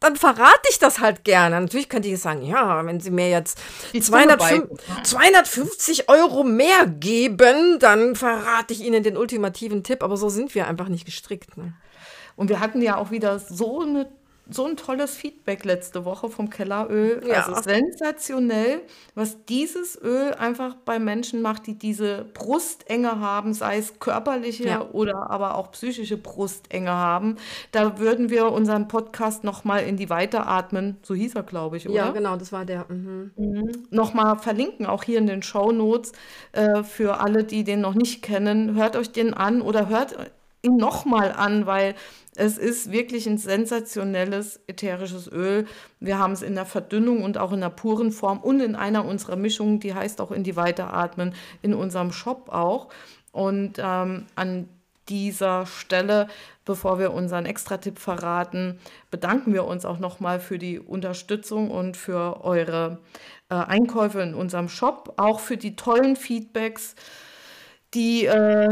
[0.00, 1.60] dann verrate ich das halt gerne.
[1.60, 3.58] Natürlich könnte ich sagen, ja, wenn Sie mir jetzt
[3.98, 4.68] 205,
[5.02, 10.02] 250 Euro mehr geben, dann verrate ich Ihnen den ultimativen Tipp.
[10.02, 11.58] Aber so sind wir einfach nicht gestrickt.
[11.58, 11.74] Ne?
[12.34, 14.10] Und wir hatten ja auch wieder so eine
[14.50, 17.22] so ein tolles Feedback letzte Woche vom Kelleröl.
[17.26, 17.46] Ja.
[17.46, 18.82] Also sensationell,
[19.14, 24.88] was dieses Öl einfach bei Menschen macht, die diese Brustenge haben, sei es körperliche ja.
[24.90, 27.36] oder aber auch psychische Brustenge haben.
[27.72, 31.96] Da würden wir unseren Podcast nochmal in die Weiteratmen, so hieß er, glaube ich, oder?
[31.96, 32.86] Ja, genau, das war der.
[32.88, 33.30] Mhm.
[33.36, 33.86] Mhm.
[33.90, 36.12] Nochmal verlinken, auch hier in den Show Notes
[36.52, 38.74] äh, für alle, die den noch nicht kennen.
[38.74, 40.16] Hört euch den an oder hört
[40.62, 41.94] ihn nochmal an, weil
[42.40, 45.66] es ist wirklich ein sensationelles ätherisches Öl.
[46.00, 49.04] Wir haben es in der Verdünnung und auch in der puren Form und in einer
[49.04, 52.88] unserer Mischungen, die heißt auch in die Weiteratmen, in unserem Shop auch.
[53.30, 54.70] Und ähm, an
[55.10, 56.28] dieser Stelle,
[56.64, 58.78] bevor wir unseren Extra-Tipp verraten,
[59.10, 63.00] bedanken wir uns auch nochmal für die Unterstützung und für eure
[63.50, 66.94] äh, Einkäufe in unserem Shop, auch für die tollen Feedbacks,
[67.92, 68.68] die äh,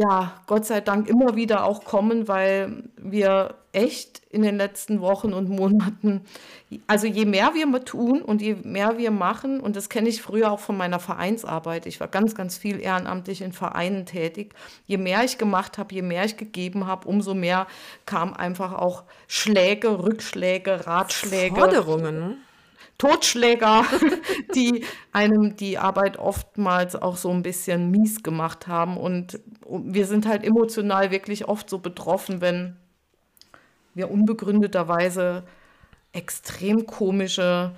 [0.00, 5.34] ja, Gott sei Dank immer wieder auch kommen, weil wir echt in den letzten Wochen
[5.34, 6.22] und Monaten,
[6.86, 10.50] also je mehr wir tun und je mehr wir machen, und das kenne ich früher
[10.50, 14.54] auch von meiner Vereinsarbeit, ich war ganz, ganz viel ehrenamtlich in Vereinen tätig,
[14.86, 17.66] je mehr ich gemacht habe, je mehr ich gegeben habe, umso mehr
[18.06, 21.56] kamen einfach auch Schläge, Rückschläge, Ratschläge.
[21.56, 22.36] Forderungen, ne?
[23.00, 23.86] Totschläger,
[24.54, 28.98] die einem die Arbeit oftmals auch so ein bisschen mies gemacht haben.
[28.98, 32.76] Und wir sind halt emotional wirklich oft so betroffen, wenn
[33.94, 35.44] wir unbegründeterweise
[36.12, 37.72] extrem komische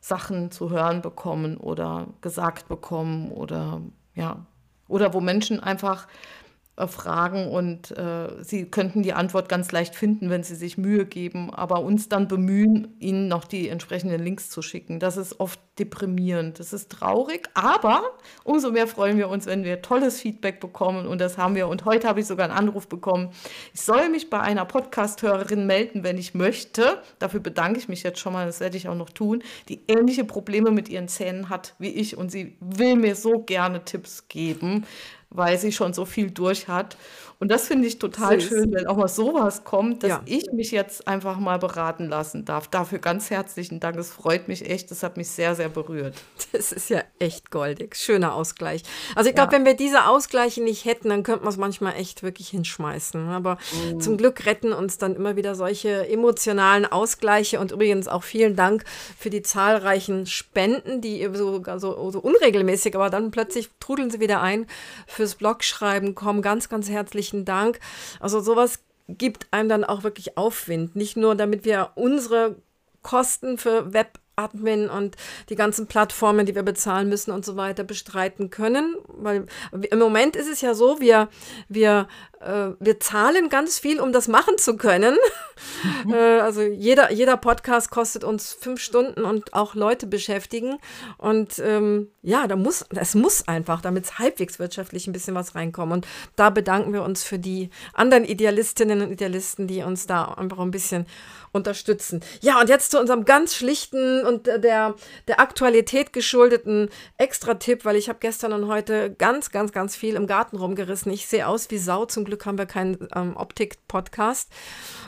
[0.00, 3.82] Sachen zu hören bekommen oder gesagt bekommen oder
[4.14, 4.46] ja,
[4.88, 6.08] oder wo Menschen einfach
[6.76, 11.52] fragen und äh, sie könnten die Antwort ganz leicht finden, wenn sie sich Mühe geben,
[11.52, 14.98] aber uns dann bemühen, ihnen noch die entsprechenden Links zu schicken.
[14.98, 18.02] Das ist oft deprimierend, das ist traurig, aber
[18.44, 21.68] umso mehr freuen wir uns, wenn wir tolles Feedback bekommen und das haben wir.
[21.68, 23.30] Und heute habe ich sogar einen Anruf bekommen,
[23.74, 27.02] ich soll mich bei einer Podcast-Hörerin melden, wenn ich möchte.
[27.18, 30.24] Dafür bedanke ich mich jetzt schon mal, das werde ich auch noch tun, die ähnliche
[30.24, 34.86] Probleme mit ihren Zähnen hat wie ich und sie will mir so gerne Tipps geben
[35.32, 36.96] weil sie schon so viel durch hat.
[37.42, 38.48] Und das finde ich total Süß.
[38.48, 40.22] schön, wenn auch mal sowas kommt, dass ja.
[40.26, 42.68] ich mich jetzt einfach mal beraten lassen darf.
[42.68, 43.96] Dafür ganz herzlichen Dank.
[43.96, 44.92] Es freut mich echt.
[44.92, 46.14] Das hat mich sehr, sehr berührt.
[46.52, 47.96] Das ist ja echt goldig.
[47.96, 48.82] Schöner Ausgleich.
[49.16, 49.58] Also ich glaube, ja.
[49.58, 53.28] wenn wir diese Ausgleiche nicht hätten, dann könnte man es manchmal echt wirklich hinschmeißen.
[53.30, 53.58] Aber
[53.90, 54.00] mhm.
[54.00, 57.58] zum Glück retten uns dann immer wieder solche emotionalen Ausgleiche.
[57.58, 58.84] Und übrigens auch vielen Dank
[59.18, 64.42] für die zahlreichen Spenden, die so, so, so unregelmäßig, aber dann plötzlich trudeln sie wieder
[64.42, 64.66] ein
[65.08, 66.42] fürs Blogschreiben kommen.
[66.42, 67.80] Ganz, ganz herzlich herzlichen Dank.
[68.20, 70.96] Also sowas gibt einem dann auch wirklich Aufwind.
[70.96, 72.56] Nicht nur, damit wir unsere
[73.02, 75.16] Kosten für Web Admin und
[75.48, 78.96] die ganzen Plattformen, die wir bezahlen müssen und so weiter bestreiten können.
[79.08, 81.28] Weil im Moment ist es ja so, wir,
[81.68, 82.08] wir
[82.42, 85.16] äh, wir zahlen ganz viel, um das machen zu können.
[86.04, 86.14] Mhm.
[86.14, 90.78] äh, also jeder, jeder Podcast kostet uns fünf Stunden und auch Leute beschäftigen.
[91.18, 95.54] Und ähm, ja, da muss, es muss einfach, damit es halbwegs wirtschaftlich ein bisschen was
[95.54, 95.92] reinkommt.
[95.92, 100.58] Und da bedanken wir uns für die anderen Idealistinnen und Idealisten, die uns da einfach
[100.58, 101.06] ein bisschen
[101.52, 102.20] unterstützen.
[102.40, 104.94] Ja, und jetzt zu unserem ganz schlichten und der,
[105.28, 106.88] der Aktualität geschuldeten
[107.18, 111.12] Extra-Tipp, weil ich habe gestern und heute ganz, ganz, ganz viel im Garten rumgerissen.
[111.12, 112.06] Ich sehe aus wie Sau.
[112.06, 114.50] Zum Glück haben wir keinen ähm, Optik-Podcast.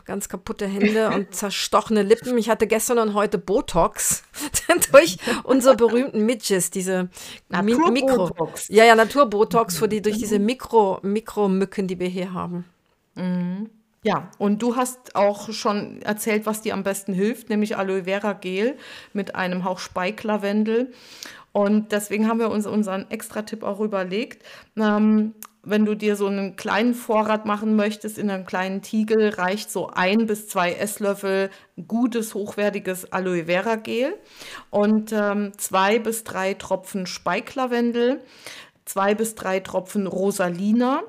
[0.05, 2.36] Ganz kaputte Hände und zerstochene Lippen.
[2.36, 4.23] Ich hatte gestern und heute Botox
[4.93, 7.09] durch unsere berühmten Midges, diese
[7.48, 8.31] Mi Mikro.
[8.68, 12.66] Ja, ja, Naturbotox, für die, durch diese Mikro, Mikromücken, die wir hier haben.
[13.14, 13.70] Mhm.
[14.05, 18.35] Ja, und du hast auch schon erzählt, was dir am besten hilft, nämlich Aloe Vera
[18.35, 18.76] Gel
[19.14, 20.93] mit einem Hauch Speiklavendel.
[21.52, 24.44] Und deswegen haben wir uns unseren Extra-Tipp auch überlegt.
[24.76, 25.32] Ähm,
[25.62, 29.89] wenn du dir so einen kleinen Vorrat machen möchtest in einem kleinen Tiegel, reicht so
[29.89, 31.48] ein bis zwei Esslöffel
[31.89, 34.14] gutes, hochwertiges Aloe Vera Gel
[34.68, 38.20] und ähm, zwei bis drei Tropfen Speiklavendel,
[38.85, 41.02] zwei bis drei Tropfen Rosalina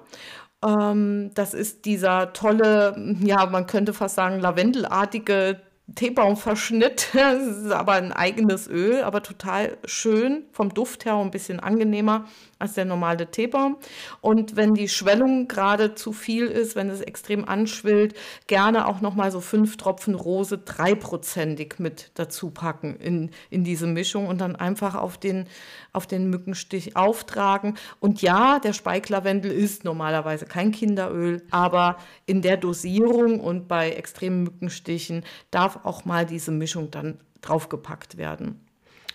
[0.65, 5.61] ähm, das ist dieser tolle, ja, man könnte fast sagen, lavendelartige
[5.93, 7.09] Teebaumverschnitt.
[7.13, 12.25] Das ist aber ein eigenes Öl, aber total schön, vom Duft her ein bisschen angenehmer
[12.65, 13.77] als der normale Teebaum.
[14.21, 18.15] Und wenn die Schwellung gerade zu viel ist, wenn es extrem anschwillt,
[18.47, 24.27] gerne auch nochmal so fünf Tropfen Rose dreiprozentig mit dazu packen in, in diese Mischung
[24.27, 25.45] und dann einfach auf den,
[25.93, 27.75] auf den Mückenstich auftragen.
[27.99, 34.43] Und ja, der Speiklavendel ist normalerweise kein Kinderöl, aber in der Dosierung und bei extremen
[34.43, 38.65] Mückenstichen darf auch mal diese Mischung dann draufgepackt werden.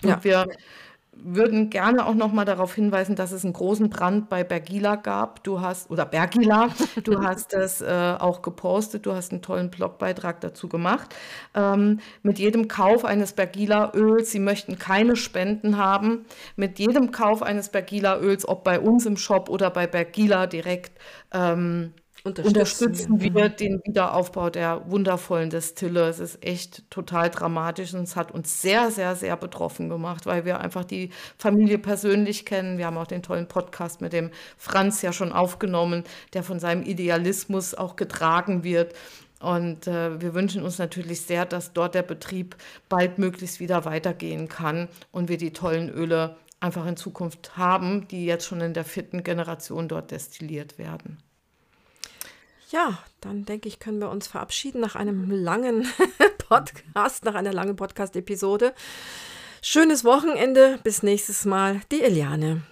[0.02, 0.24] Und ja.
[0.24, 0.46] wir
[1.22, 5.42] würden gerne auch noch mal darauf hinweisen, dass es einen großen Brand bei Bergila gab.
[5.44, 6.68] Du hast, oder Bergila,
[7.04, 11.14] du hast es äh, auch gepostet, du hast einen tollen Blogbeitrag dazu gemacht.
[11.54, 16.26] Ähm, mit jedem Kauf eines Bergila-Öls, Sie möchten keine Spenden haben,
[16.56, 20.92] mit jedem Kauf eines Bergila-Öls, ob bei uns im Shop oder bei Bergila direkt,
[21.32, 21.92] ähm,
[22.24, 26.08] unterstützen, unterstützen wir den Wiederaufbau der wundervollen Destille.
[26.08, 30.44] Es ist echt total dramatisch und es hat uns sehr, sehr, sehr betroffen gemacht, weil
[30.44, 32.78] wir einfach die Familie persönlich kennen.
[32.78, 36.82] Wir haben auch den tollen Podcast mit dem Franz ja schon aufgenommen, der von seinem
[36.82, 38.94] Idealismus auch getragen wird.
[39.40, 42.56] Und äh, wir wünschen uns natürlich sehr, dass dort der Betrieb
[42.90, 48.44] baldmöglichst wieder weitergehen kann und wir die tollen Öle einfach in Zukunft haben, die jetzt
[48.44, 51.16] schon in der vierten Generation dort destilliert werden.
[52.70, 55.88] Ja, dann denke ich, können wir uns verabschieden nach einem langen
[56.48, 58.74] Podcast, nach einer langen Podcast-Episode.
[59.60, 62.62] Schönes Wochenende, bis nächstes Mal, die Eliane.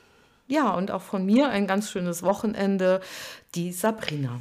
[0.47, 3.01] Ja, und auch von mir ein ganz schönes Wochenende,
[3.57, 4.41] die Sabrina.